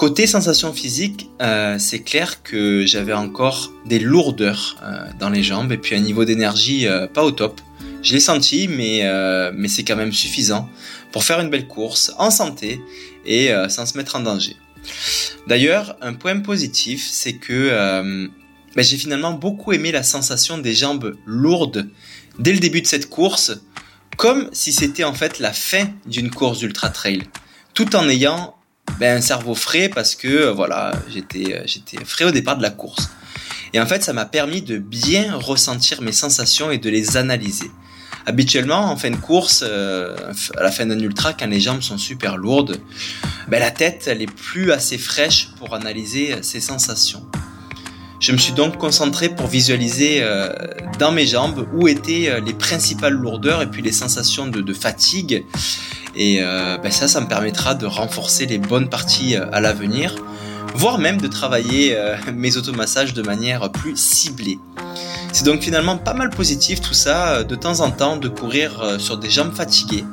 Côté 0.00 0.26
sensation 0.26 0.72
physique, 0.72 1.28
euh, 1.42 1.76
c'est 1.78 1.98
clair 1.98 2.42
que 2.42 2.86
j'avais 2.86 3.12
encore 3.12 3.70
des 3.84 3.98
lourdeurs 3.98 4.78
euh, 4.82 5.04
dans 5.18 5.28
les 5.28 5.42
jambes 5.42 5.72
et 5.72 5.76
puis 5.76 5.94
un 5.94 6.00
niveau 6.00 6.24
d'énergie 6.24 6.86
euh, 6.86 7.06
pas 7.06 7.22
au 7.22 7.32
top. 7.32 7.60
Je 8.02 8.14
l'ai 8.14 8.20
senti, 8.20 8.66
mais, 8.66 9.02
mais 9.52 9.68
c'est 9.68 9.84
quand 9.84 9.96
même 9.96 10.14
suffisant 10.14 10.70
pour 11.12 11.22
faire 11.22 11.38
une 11.38 11.50
belle 11.50 11.66
course 11.66 12.14
en 12.16 12.30
santé 12.30 12.80
et 13.26 13.50
sans 13.68 13.84
se 13.84 13.98
mettre 13.98 14.16
en 14.16 14.20
danger. 14.20 14.56
D'ailleurs, 15.46 15.98
un 16.00 16.14
point 16.14 16.40
positif, 16.40 17.06
c'est 17.06 17.34
que 17.34 17.68
ben, 18.74 18.82
j'ai 18.82 18.96
finalement 18.96 19.32
beaucoup 19.32 19.74
aimé 19.74 19.92
la 19.92 20.02
sensation 20.02 20.56
des 20.56 20.72
jambes 20.72 21.14
lourdes 21.26 21.90
dès 22.38 22.54
le 22.54 22.58
début 22.58 22.80
de 22.80 22.86
cette 22.86 23.10
course, 23.10 23.52
comme 24.16 24.48
si 24.52 24.72
c'était 24.72 25.04
en 25.04 25.12
fait 25.12 25.40
la 25.40 25.52
fin 25.52 25.90
d'une 26.06 26.30
course 26.30 26.62
ultra 26.62 26.88
trail, 26.88 27.24
tout 27.74 27.94
en 27.94 28.08
ayant 28.08 28.54
ben, 28.98 29.18
un 29.18 29.20
cerveau 29.20 29.54
frais 29.54 29.88
parce 29.88 30.14
que 30.14 30.28
euh, 30.28 30.52
voilà, 30.52 30.92
j'étais 31.08 31.54
euh, 31.54 31.62
j'étais 31.66 32.04
frais 32.04 32.24
au 32.24 32.30
départ 32.30 32.56
de 32.56 32.62
la 32.62 32.70
course. 32.70 33.10
Et 33.72 33.80
en 33.80 33.86
fait, 33.86 34.02
ça 34.02 34.12
m'a 34.12 34.24
permis 34.24 34.62
de 34.62 34.78
bien 34.78 35.36
ressentir 35.36 36.02
mes 36.02 36.12
sensations 36.12 36.70
et 36.70 36.78
de 36.78 36.90
les 36.90 37.16
analyser. 37.16 37.70
Habituellement, 38.26 38.90
en 38.90 38.96
fin 38.96 39.10
de 39.10 39.16
course, 39.16 39.64
euh, 39.66 40.14
à 40.56 40.62
la 40.62 40.70
fin 40.70 40.86
d'un 40.86 40.98
ultra, 40.98 41.32
quand 41.32 41.46
les 41.46 41.60
jambes 41.60 41.80
sont 41.80 41.98
super 41.98 42.36
lourdes, 42.36 42.76
ben, 43.48 43.60
la 43.60 43.70
tête, 43.70 44.04
elle 44.06 44.22
est 44.22 44.32
plus 44.32 44.72
assez 44.72 44.98
fraîche 44.98 45.48
pour 45.58 45.74
analyser 45.74 46.34
euh, 46.34 46.42
ses 46.42 46.60
sensations. 46.60 47.24
Je 48.20 48.32
me 48.32 48.36
suis 48.36 48.52
donc 48.52 48.76
concentré 48.76 49.30
pour 49.30 49.46
visualiser 49.46 50.18
euh, 50.20 50.52
dans 50.98 51.10
mes 51.10 51.26
jambes 51.26 51.66
où 51.72 51.88
étaient 51.88 52.38
les 52.44 52.52
principales 52.52 53.14
lourdeurs 53.14 53.62
et 53.62 53.66
puis 53.66 53.80
les 53.80 53.92
sensations 53.92 54.46
de, 54.46 54.60
de 54.60 54.74
fatigue. 54.74 55.46
Et 56.16 56.38
euh, 56.40 56.76
ben 56.78 56.90
ça, 56.90 57.08
ça 57.08 57.20
me 57.20 57.26
permettra 57.26 57.74
de 57.74 57.86
renforcer 57.86 58.46
les 58.46 58.58
bonnes 58.58 58.88
parties 58.88 59.36
euh, 59.36 59.46
à 59.52 59.60
l'avenir, 59.60 60.16
voire 60.74 60.98
même 60.98 61.20
de 61.20 61.28
travailler 61.28 61.96
euh, 61.96 62.16
mes 62.34 62.56
automassages 62.56 63.14
de 63.14 63.22
manière 63.22 63.70
plus 63.70 63.96
ciblée. 63.96 64.58
C'est 65.32 65.44
donc 65.44 65.62
finalement 65.62 65.96
pas 65.96 66.14
mal 66.14 66.30
positif 66.30 66.80
tout 66.80 66.94
ça, 66.94 67.44
de 67.44 67.54
temps 67.54 67.80
en 67.80 67.92
temps, 67.92 68.16
de 68.16 68.28
courir 68.28 68.96
sur 68.98 69.16
des 69.16 69.30
jambes 69.30 69.54
fatiguées. 69.54 70.04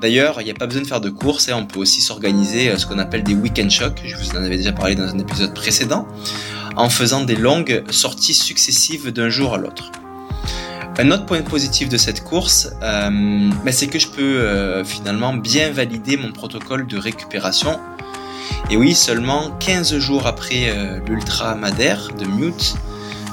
D'ailleurs, 0.00 0.40
il 0.40 0.44
n'y 0.44 0.50
a 0.50 0.54
pas 0.54 0.66
besoin 0.66 0.80
de 0.80 0.86
faire 0.86 1.02
de 1.02 1.10
course, 1.10 1.50
hein, 1.50 1.56
on 1.58 1.66
peut 1.66 1.78
aussi 1.78 2.00
s'organiser 2.00 2.74
ce 2.78 2.86
qu'on 2.86 2.98
appelle 2.98 3.22
des 3.22 3.34
week-end 3.34 3.68
shocks, 3.68 4.00
je 4.02 4.16
vous 4.16 4.30
en 4.30 4.42
avais 4.42 4.56
déjà 4.56 4.72
parlé 4.72 4.94
dans 4.94 5.08
un 5.08 5.18
épisode 5.18 5.52
précédent, 5.52 6.08
en 6.74 6.88
faisant 6.88 7.22
des 7.22 7.36
longues 7.36 7.84
sorties 7.90 8.32
successives 8.32 9.12
d'un 9.12 9.28
jour 9.28 9.52
à 9.52 9.58
l'autre. 9.58 9.90
Un 10.98 11.10
autre 11.10 11.26
point 11.26 11.42
positif 11.42 11.90
de 11.90 11.98
cette 11.98 12.24
course, 12.24 12.70
euh, 12.82 13.10
ben, 13.10 13.70
c'est 13.70 13.86
que 13.86 13.98
je 13.98 14.08
peux 14.08 14.22
euh, 14.22 14.82
finalement 14.82 15.34
bien 15.34 15.70
valider 15.70 16.16
mon 16.16 16.32
protocole 16.32 16.86
de 16.86 16.96
récupération. 16.96 17.78
Et 18.70 18.78
oui, 18.78 18.94
seulement 18.94 19.50
15 19.60 19.98
jours 19.98 20.26
après 20.26 20.70
euh, 20.70 20.98
l'Ultra 21.06 21.54
Madère 21.54 22.08
de 22.18 22.24
Mute, 22.24 22.76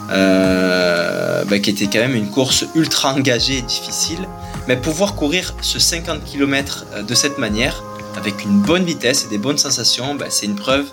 ben, 0.10 1.62
qui 1.62 1.70
était 1.70 1.86
quand 1.86 2.00
même 2.00 2.16
une 2.16 2.30
course 2.30 2.66
ultra 2.76 3.14
engagée 3.14 3.60
et 3.60 3.62
difficile, 3.62 4.28
mais 4.68 4.76
pouvoir 4.76 5.16
courir 5.16 5.56
ce 5.62 5.80
50 5.80 6.26
km 6.26 6.86
de 7.08 7.16
cette 7.16 7.38
manière, 7.38 7.82
avec 8.18 8.44
une 8.44 8.60
bonne 8.60 8.84
vitesse 8.84 9.26
et 9.26 9.30
des 9.30 9.38
bonnes 9.38 9.58
sensations, 9.58 10.16
ben, 10.16 10.28
c'est 10.30 10.48
une 10.48 10.56
preuve 10.56 10.88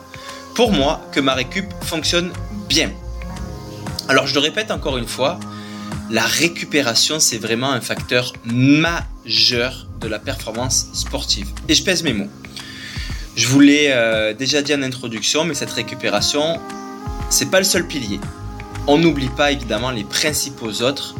pour 0.54 0.70
moi 0.70 1.00
que 1.10 1.18
ma 1.18 1.34
récup 1.34 1.66
fonctionne 1.82 2.30
bien. 2.68 2.90
Alors 4.08 4.28
je 4.28 4.34
le 4.34 4.40
répète 4.40 4.70
encore 4.70 4.98
une 4.98 5.06
fois, 5.06 5.38
la 6.10 6.24
récupération, 6.24 7.20
c'est 7.20 7.38
vraiment 7.38 7.70
un 7.70 7.80
facteur 7.80 8.32
majeur 8.44 9.86
de 10.00 10.08
la 10.08 10.18
performance 10.18 10.88
sportive. 10.92 11.48
Et 11.68 11.74
je 11.74 11.84
pèse 11.84 12.02
mes 12.02 12.12
mots. 12.12 12.30
Je 13.36 13.46
vous 13.46 13.60
l'ai 13.60 13.88
euh, 13.90 14.34
déjà 14.34 14.60
dit 14.60 14.74
en 14.74 14.82
introduction, 14.82 15.44
mais 15.44 15.54
cette 15.54 15.70
récupération, 15.70 16.58
c'est 17.30 17.50
pas 17.50 17.58
le 17.58 17.64
seul 17.64 17.86
pilier. 17.86 18.18
On 18.88 18.98
n'oublie 18.98 19.28
pas 19.28 19.52
évidemment 19.52 19.90
les 19.90 20.02
principaux 20.02 20.82
autres 20.82 21.14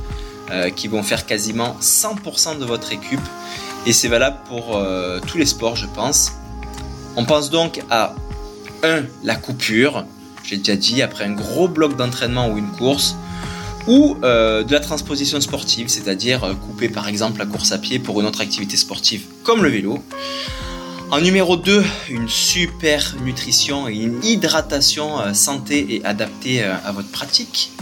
euh, 0.51 0.71
qui 0.71 0.89
vont 0.89 1.05
faire 1.05 1.25
quasiment 1.25 1.77
100% 1.81 2.59
de 2.59 2.65
votre 2.65 2.89
récup. 2.89 3.21
Et 3.87 3.93
c'est 3.93 4.09
valable 4.09 4.39
pour 4.49 4.77
euh, 4.77 5.21
tous 5.27 5.39
les 5.39 5.47
sports, 5.47 5.77
je 5.77 5.87
pense. 5.87 6.33
On 7.17 7.25
pense 7.25 7.51
donc 7.51 7.81
à 7.91 8.15
1. 8.83 9.05
La 9.23 9.37
coupure. 9.37 10.05
J'ai 10.43 10.57
déjà 10.57 10.75
dit, 10.75 11.01
après 11.01 11.25
un 11.25 11.33
gros 11.33 11.69
bloc 11.69 11.97
d'entraînement 11.97 12.49
ou 12.49 12.59
une 12.59 12.71
course, 12.73 13.15
ou 13.91 14.17
euh, 14.23 14.63
de 14.63 14.73
la 14.73 14.79
transposition 14.79 15.41
sportive, 15.41 15.89
c'est-à-dire 15.89 16.45
euh, 16.45 16.55
couper 16.55 16.89
par 16.89 17.09
exemple 17.09 17.41
la 17.41 17.47
course 17.47 17.73
à 17.73 17.79
pied 17.79 17.99
pour 17.99 18.21
une 18.21 18.27
autre 18.27 18.41
activité 18.41 18.77
sportive 18.77 19.25
comme 19.43 19.65
le 19.65 19.69
vélo. 19.69 19.99
En 21.11 21.21
numéro 21.21 21.57
2, 21.57 21.85
une 22.09 22.29
super 22.29 23.17
nutrition 23.25 23.89
et 23.89 23.95
une 23.95 24.23
hydratation 24.23 25.21
euh, 25.21 25.35
santé 25.35 25.97
et 25.97 26.05
adaptée 26.05 26.63
à 26.63 26.93
votre 26.93 27.09
pratique. 27.09 27.73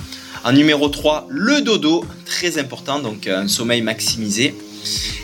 En 0.44 0.52
numéro 0.52 0.88
3, 0.88 1.26
le 1.28 1.61
dodo, 1.61 2.06
très 2.24 2.56
important, 2.56 3.00
donc 3.00 3.26
un 3.26 3.46
sommeil 3.46 3.82
maximisé. 3.82 4.54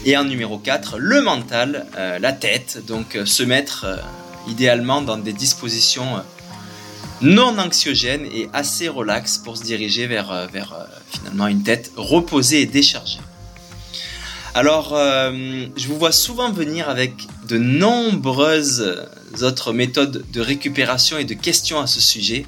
Et 0.05 0.19
en 0.19 0.25
numéro 0.25 0.59
4, 0.59 0.99
le 0.99 1.23
mental, 1.23 1.87
la 1.97 2.33
tête, 2.33 2.83
donc 2.87 3.17
se 3.25 3.43
mettre 3.43 3.87
idéalement 4.49 5.01
dans 5.01 5.17
des 5.17 5.33
dispositions 5.33 6.19
non 7.25 7.59
anxiogène 7.59 8.27
et 8.27 8.49
assez 8.53 8.87
relax 8.87 9.39
pour 9.39 9.57
se 9.57 9.63
diriger 9.63 10.07
vers, 10.07 10.31
euh, 10.31 10.47
euh, 10.55 10.85
finalement 11.11 11.47
une 11.49 11.63
tête 11.63 11.91
reposée 11.97 12.61
et 12.61 12.67
déchargée. 12.67 13.19
Alors, 14.53 14.93
euh, 14.93 15.67
je 15.75 15.89
vous 15.89 15.99
vois 15.99 16.13
souvent 16.13 16.53
venir 16.53 16.89
avec 16.89 17.27
de 17.49 17.59
nombreuses 17.59 19.09
autres 19.41 19.73
méthodes 19.73 20.25
de 20.33 20.41
récupération 20.41 21.19
et 21.19 21.25
de 21.25 21.35
questions 21.35 21.81
à 21.81 21.87
ce 21.87 22.01
sujet. 22.01 22.47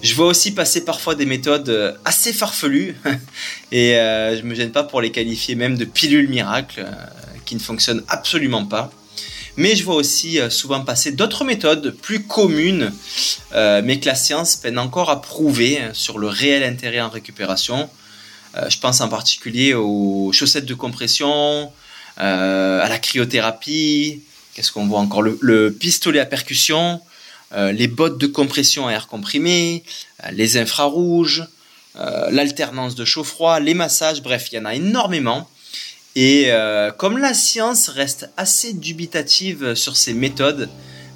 Je 0.00 0.14
vois 0.14 0.26
aussi 0.26 0.52
passer 0.52 0.84
parfois 0.84 1.16
des 1.16 1.26
méthodes 1.26 1.98
assez 2.04 2.32
farfelues 2.32 2.96
et 3.72 3.94
je 3.94 4.42
me 4.42 4.54
gêne 4.54 4.70
pas 4.70 4.84
pour 4.84 5.00
les 5.00 5.10
qualifier 5.10 5.56
même 5.56 5.76
de 5.76 5.84
pilules 5.84 6.28
miracles 6.28 6.86
qui 7.44 7.56
ne 7.56 7.60
fonctionnent 7.60 8.04
absolument 8.08 8.64
pas. 8.64 8.92
Mais 9.58 9.76
je 9.76 9.84
vois 9.84 9.96
aussi 9.96 10.38
souvent 10.50 10.84
passer 10.84 11.12
d'autres 11.12 11.44
méthodes 11.44 11.90
plus 11.90 12.22
communes, 12.22 12.92
mais 13.52 13.98
que 14.00 14.06
la 14.06 14.14
science 14.14 14.54
peine 14.56 14.78
encore 14.78 15.10
à 15.10 15.20
prouver 15.20 15.80
sur 15.92 16.18
le 16.18 16.28
réel 16.28 16.62
intérêt 16.62 17.00
en 17.00 17.08
récupération. 17.08 17.90
je 18.54 18.78
pense 18.78 19.00
en 19.00 19.08
particulier 19.08 19.74
aux 19.74 20.30
chaussettes 20.32 20.64
de 20.64 20.74
compression, 20.74 21.72
à 22.16 22.88
la 22.88 22.98
cryothérapie, 22.98 24.22
qu'est-ce 24.54 24.70
qu'on 24.70 24.86
voit 24.86 25.00
encore? 25.00 25.22
Le 25.22 25.72
pistolet 25.72 26.20
à 26.20 26.26
percussion, 26.26 27.00
euh, 27.54 27.72
les 27.72 27.88
bottes 27.88 28.18
de 28.18 28.26
compression 28.26 28.88
à 28.88 28.92
air 28.92 29.06
comprimé, 29.06 29.82
euh, 30.24 30.30
les 30.32 30.58
infrarouges, 30.58 31.46
euh, 31.96 32.28
l'alternance 32.30 32.94
de 32.94 33.06
chaud-froid, 33.06 33.58
les 33.58 33.72
massages, 33.72 34.20
bref, 34.22 34.48
il 34.52 34.56
y 34.56 34.58
en 34.58 34.66
a 34.66 34.74
énormément. 34.74 35.48
Et 36.16 36.50
comme 36.96 37.18
la 37.18 37.32
science 37.32 37.88
reste 37.88 38.30
assez 38.36 38.72
dubitative 38.72 39.74
sur 39.74 39.96
ces 39.96 40.14
méthodes, 40.14 40.68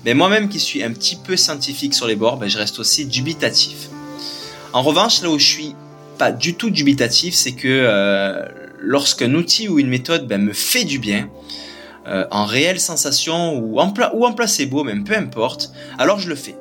ben, 0.04 0.16
moi-même 0.16 0.48
qui 0.48 0.60
suis 0.60 0.82
un 0.82 0.92
petit 0.92 1.16
peu 1.16 1.36
scientifique 1.36 1.94
sur 1.94 2.06
les 2.06 2.14
bords, 2.14 2.36
ben, 2.36 2.48
je 2.48 2.58
reste 2.58 2.78
aussi 2.78 3.06
dubitatif. 3.06 3.88
En 4.72 4.82
revanche, 4.82 5.22
là 5.22 5.30
où 5.30 5.38
je 5.38 5.46
suis 5.46 5.74
pas 6.18 6.30
du 6.30 6.54
tout 6.54 6.70
dubitatif, 6.70 7.34
c'est 7.34 7.52
que 7.52 8.48
lorsqu'un 8.78 9.34
outil 9.34 9.68
ou 9.68 9.80
une 9.80 9.88
méthode 9.88 10.28
ben, 10.28 10.40
me 10.40 10.52
fait 10.52 10.84
du 10.84 11.00
bien, 11.00 11.28
euh, 12.08 12.24
en 12.32 12.46
réelle 12.46 12.80
sensation 12.80 13.58
ou 13.58 13.78
en, 13.78 13.92
placebo, 14.32 14.82
même 14.82 15.04
peu 15.04 15.14
importe, 15.14 15.70
alors 15.98 16.18
je 16.18 16.28
le 16.28 16.34
fais. 16.34 16.56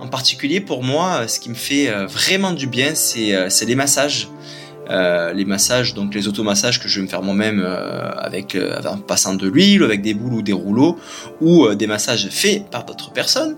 En 0.00 0.08
particulier 0.08 0.60
pour 0.60 0.82
moi, 0.82 1.28
ce 1.28 1.40
qui 1.40 1.50
me 1.50 1.54
fait 1.54 1.90
euh, 1.90 2.06
vraiment 2.06 2.52
du 2.52 2.66
bien, 2.66 2.94
c'est 2.94 3.34
euh, 3.34 3.48
les 3.66 3.74
massages. 3.74 4.28
Les 4.88 5.44
massages, 5.44 5.94
donc 5.94 6.14
les 6.14 6.28
automassages 6.28 6.80
que 6.80 6.88
je 6.88 7.00
vais 7.00 7.06
me 7.06 7.08
faire 7.08 7.22
moi-même 7.22 7.60
avec 8.16 8.56
en 8.86 8.98
passant 8.98 9.34
de 9.34 9.48
l'huile, 9.48 9.82
avec 9.84 10.02
des 10.02 10.14
boules 10.14 10.34
ou 10.34 10.42
des 10.42 10.52
rouleaux, 10.52 10.98
ou 11.40 11.74
des 11.74 11.86
massages 11.86 12.28
faits 12.30 12.68
par 12.70 12.84
d'autres 12.84 13.12
personnes. 13.12 13.56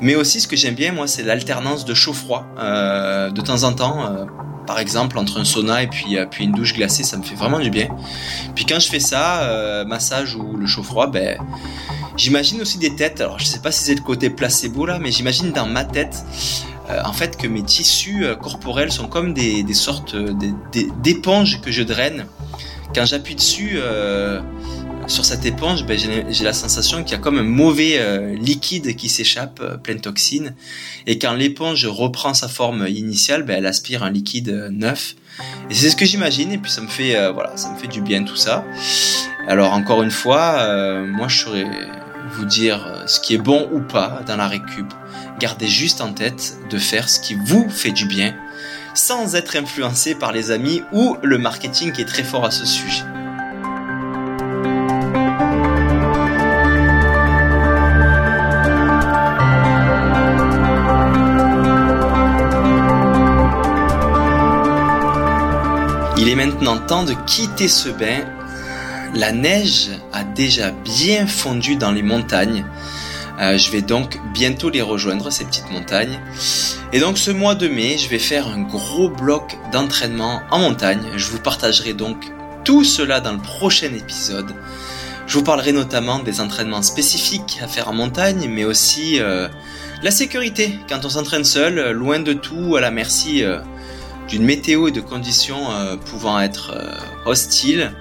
Mais 0.00 0.14
aussi, 0.14 0.40
ce 0.40 0.48
que 0.48 0.56
j'aime 0.56 0.74
bien, 0.74 0.92
moi, 0.92 1.06
c'est 1.06 1.22
l'alternance 1.22 1.84
de 1.84 1.94
chaud-froid. 1.94 2.46
de 2.58 3.40
temps 3.40 3.64
en 3.64 3.72
temps, 3.72 4.26
par 4.70 4.78
exemple, 4.78 5.18
entre 5.18 5.40
un 5.40 5.44
sauna 5.44 5.82
et 5.82 5.88
puis, 5.88 6.16
euh, 6.16 6.26
puis 6.30 6.44
une 6.44 6.52
douche 6.52 6.74
glacée, 6.74 7.02
ça 7.02 7.16
me 7.16 7.24
fait 7.24 7.34
vraiment 7.34 7.58
du 7.58 7.70
bien. 7.70 7.88
Puis 8.54 8.64
quand 8.64 8.78
je 8.78 8.88
fais 8.88 9.00
ça, 9.00 9.42
euh, 9.42 9.84
massage 9.84 10.36
ou 10.36 10.56
le 10.56 10.64
chaud-froid, 10.64 11.08
ben, 11.08 11.38
j'imagine 12.16 12.60
aussi 12.60 12.78
des 12.78 12.94
têtes. 12.94 13.20
Alors 13.20 13.40
je 13.40 13.46
sais 13.46 13.58
pas 13.58 13.72
si 13.72 13.82
c'est 13.82 13.96
le 13.96 14.00
côté 14.00 14.30
placebo 14.30 14.86
là, 14.86 15.00
mais 15.00 15.10
j'imagine 15.10 15.50
dans 15.50 15.66
ma 15.66 15.82
tête, 15.82 16.24
euh, 16.79 16.79
en 17.04 17.12
fait, 17.12 17.36
que 17.36 17.46
mes 17.46 17.62
tissus 17.62 18.24
corporels 18.40 18.92
sont 18.92 19.06
comme 19.06 19.34
des, 19.34 19.74
sortes 19.74 20.16
d'éponges 21.02 21.60
que 21.60 21.70
je 21.70 21.82
draine. 21.82 22.26
Quand 22.94 23.04
j'appuie 23.04 23.34
dessus, 23.34 23.78
sur 25.10 25.24
cette 25.24 25.44
éponge, 25.44 25.84
ben, 25.84 25.98
j'ai 25.98 26.44
la 26.44 26.52
sensation 26.52 27.02
qu'il 27.02 27.12
y 27.12 27.14
a 27.14 27.18
comme 27.18 27.38
un 27.38 27.42
mauvais 27.42 27.98
euh, 27.98 28.36
liquide 28.36 28.94
qui 28.94 29.08
s'échappe, 29.08 29.58
euh, 29.60 29.76
plein 29.76 29.94
de 29.94 30.00
toxines. 30.00 30.54
Et 31.06 31.18
quand 31.18 31.32
l'éponge 31.34 31.84
reprend 31.86 32.32
sa 32.32 32.46
forme 32.46 32.86
initiale, 32.86 33.42
ben, 33.42 33.58
elle 33.58 33.66
aspire 33.66 34.04
un 34.04 34.10
liquide 34.10 34.50
euh, 34.50 34.68
neuf. 34.70 35.16
Et 35.68 35.74
c'est 35.74 35.90
ce 35.90 35.96
que 35.96 36.04
j'imagine. 36.04 36.52
Et 36.52 36.58
puis 36.58 36.70
ça 36.70 36.80
me 36.80 36.86
fait, 36.86 37.32
voilà, 37.32 37.56
ça 37.56 37.72
me 37.72 37.78
fait 37.78 37.88
du 37.88 38.02
bien 38.02 38.24
tout 38.24 38.36
ça. 38.36 38.64
Alors 39.48 39.72
encore 39.72 40.02
une 40.02 40.10
fois, 40.10 41.04
moi 41.06 41.28
je 41.28 41.38
saurais 41.38 41.66
vous 42.34 42.44
dire 42.44 43.04
ce 43.06 43.20
qui 43.20 43.34
est 43.34 43.38
bon 43.38 43.68
ou 43.72 43.80
pas 43.80 44.20
dans 44.26 44.36
la 44.36 44.48
récup. 44.48 44.92
Gardez 45.40 45.68
juste 45.68 46.02
en 46.02 46.12
tête 46.12 46.58
de 46.68 46.76
faire 46.76 47.08
ce 47.08 47.18
qui 47.18 47.34
vous 47.34 47.66
fait 47.70 47.92
du 47.92 48.04
bien, 48.04 48.36
sans 48.92 49.36
être 49.36 49.56
influencé 49.56 50.14
par 50.14 50.32
les 50.32 50.50
amis 50.50 50.82
ou 50.92 51.16
le 51.22 51.38
marketing 51.38 51.92
qui 51.92 52.02
est 52.02 52.04
très 52.04 52.24
fort 52.24 52.44
à 52.44 52.50
ce 52.50 52.66
sujet. 52.66 53.04
Il 66.18 66.28
est 66.28 66.34
maintenant 66.34 66.76
temps 66.76 67.04
de 67.04 67.14
quitter 67.26 67.68
ce 67.68 67.88
bain. 67.88 68.26
La 69.14 69.32
neige 69.32 69.88
a 70.12 70.22
déjà 70.22 70.70
bien 70.70 71.26
fondu 71.26 71.76
dans 71.76 71.92
les 71.92 72.02
montagnes. 72.02 72.62
Euh, 73.40 73.56
je 73.56 73.70
vais 73.70 73.82
donc 73.82 74.18
bientôt 74.34 74.70
les 74.70 74.82
rejoindre, 74.82 75.30
ces 75.30 75.44
petites 75.44 75.70
montagnes. 75.70 76.20
Et 76.92 77.00
donc 77.00 77.18
ce 77.18 77.30
mois 77.30 77.54
de 77.54 77.68
mai, 77.68 77.96
je 77.98 78.08
vais 78.08 78.18
faire 78.18 78.48
un 78.48 78.62
gros 78.62 79.08
bloc 79.08 79.56
d'entraînement 79.72 80.42
en 80.50 80.58
montagne. 80.58 81.02
Je 81.16 81.26
vous 81.26 81.40
partagerai 81.40 81.94
donc 81.94 82.30
tout 82.64 82.84
cela 82.84 83.20
dans 83.20 83.32
le 83.32 83.38
prochain 83.38 83.92
épisode. 83.94 84.54
Je 85.26 85.38
vous 85.38 85.44
parlerai 85.44 85.72
notamment 85.72 86.18
des 86.18 86.40
entraînements 86.40 86.82
spécifiques 86.82 87.60
à 87.62 87.68
faire 87.68 87.88
en 87.88 87.94
montagne, 87.94 88.48
mais 88.50 88.64
aussi 88.64 89.20
euh, 89.20 89.48
la 90.02 90.10
sécurité 90.10 90.78
quand 90.88 91.04
on 91.04 91.08
s'entraîne 91.10 91.44
seul, 91.44 91.92
loin 91.92 92.20
de 92.20 92.32
tout, 92.32 92.74
à 92.76 92.80
la 92.80 92.90
merci 92.90 93.44
euh, 93.44 93.58
d'une 94.28 94.44
météo 94.44 94.88
et 94.88 94.92
de 94.92 95.00
conditions 95.00 95.70
euh, 95.70 95.96
pouvant 95.96 96.40
être 96.40 96.72
euh, 96.74 96.94
hostiles. 97.26 97.92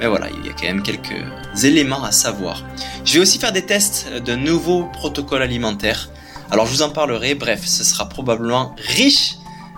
Mais 0.00 0.06
voilà, 0.06 0.28
il 0.30 0.46
y 0.46 0.50
a 0.50 0.52
quand 0.52 0.66
même 0.66 0.82
quelques 0.82 1.24
éléments 1.62 2.02
à 2.02 2.12
savoir. 2.12 2.64
Je 3.04 3.14
vais 3.14 3.20
aussi 3.20 3.38
faire 3.38 3.52
des 3.52 3.64
tests 3.64 4.08
de 4.12 4.34
nouveaux 4.34 4.84
protocoles 4.92 5.42
alimentaires. 5.42 6.08
Alors 6.50 6.66
je 6.66 6.72
vous 6.72 6.82
en 6.82 6.90
parlerai, 6.90 7.34
bref, 7.34 7.64
ce 7.64 7.84
sera 7.84 8.08
probablement 8.08 8.74
riche 8.78 9.36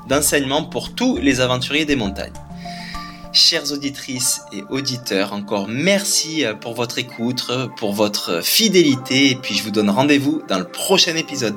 d'enseignements 0.08 0.64
pour 0.64 0.94
tous 0.94 1.18
les 1.18 1.40
aventuriers 1.40 1.84
des 1.84 1.96
montagnes. 1.96 2.32
Chères 3.32 3.72
auditrices 3.72 4.42
et 4.52 4.62
auditeurs, 4.70 5.32
encore 5.32 5.66
merci 5.68 6.44
euh, 6.44 6.54
pour 6.54 6.74
votre 6.74 6.98
écoute, 6.98 7.50
pour 7.76 7.92
votre 7.92 8.44
fidélité, 8.44 9.30
et 9.30 9.34
puis 9.34 9.56
je 9.56 9.64
vous 9.64 9.72
donne 9.72 9.90
rendez-vous 9.90 10.42
dans 10.48 10.58
le 10.58 10.68
prochain 10.68 11.16
épisode. 11.16 11.56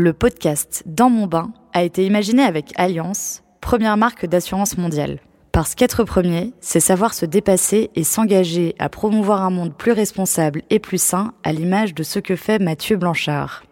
Le 0.00 0.12
podcast 0.12 0.84
Dans 0.86 1.10
mon 1.10 1.26
bain 1.26 1.52
a 1.72 1.82
été 1.82 2.06
imaginé 2.06 2.44
avec 2.44 2.72
Alliance, 2.76 3.42
première 3.60 3.96
marque 3.96 4.26
d'assurance 4.26 4.78
mondiale. 4.78 5.18
Parce 5.50 5.74
qu'être 5.74 6.04
premier, 6.04 6.52
c'est 6.60 6.78
savoir 6.78 7.14
se 7.14 7.26
dépasser 7.26 7.90
et 7.96 8.04
s'engager 8.04 8.76
à 8.78 8.90
promouvoir 8.90 9.42
un 9.42 9.50
monde 9.50 9.74
plus 9.76 9.90
responsable 9.90 10.62
et 10.70 10.78
plus 10.78 11.02
sain 11.02 11.32
à 11.42 11.52
l'image 11.52 11.94
de 11.94 12.04
ce 12.04 12.20
que 12.20 12.36
fait 12.36 12.60
Mathieu 12.60 12.96
Blanchard. 12.96 13.64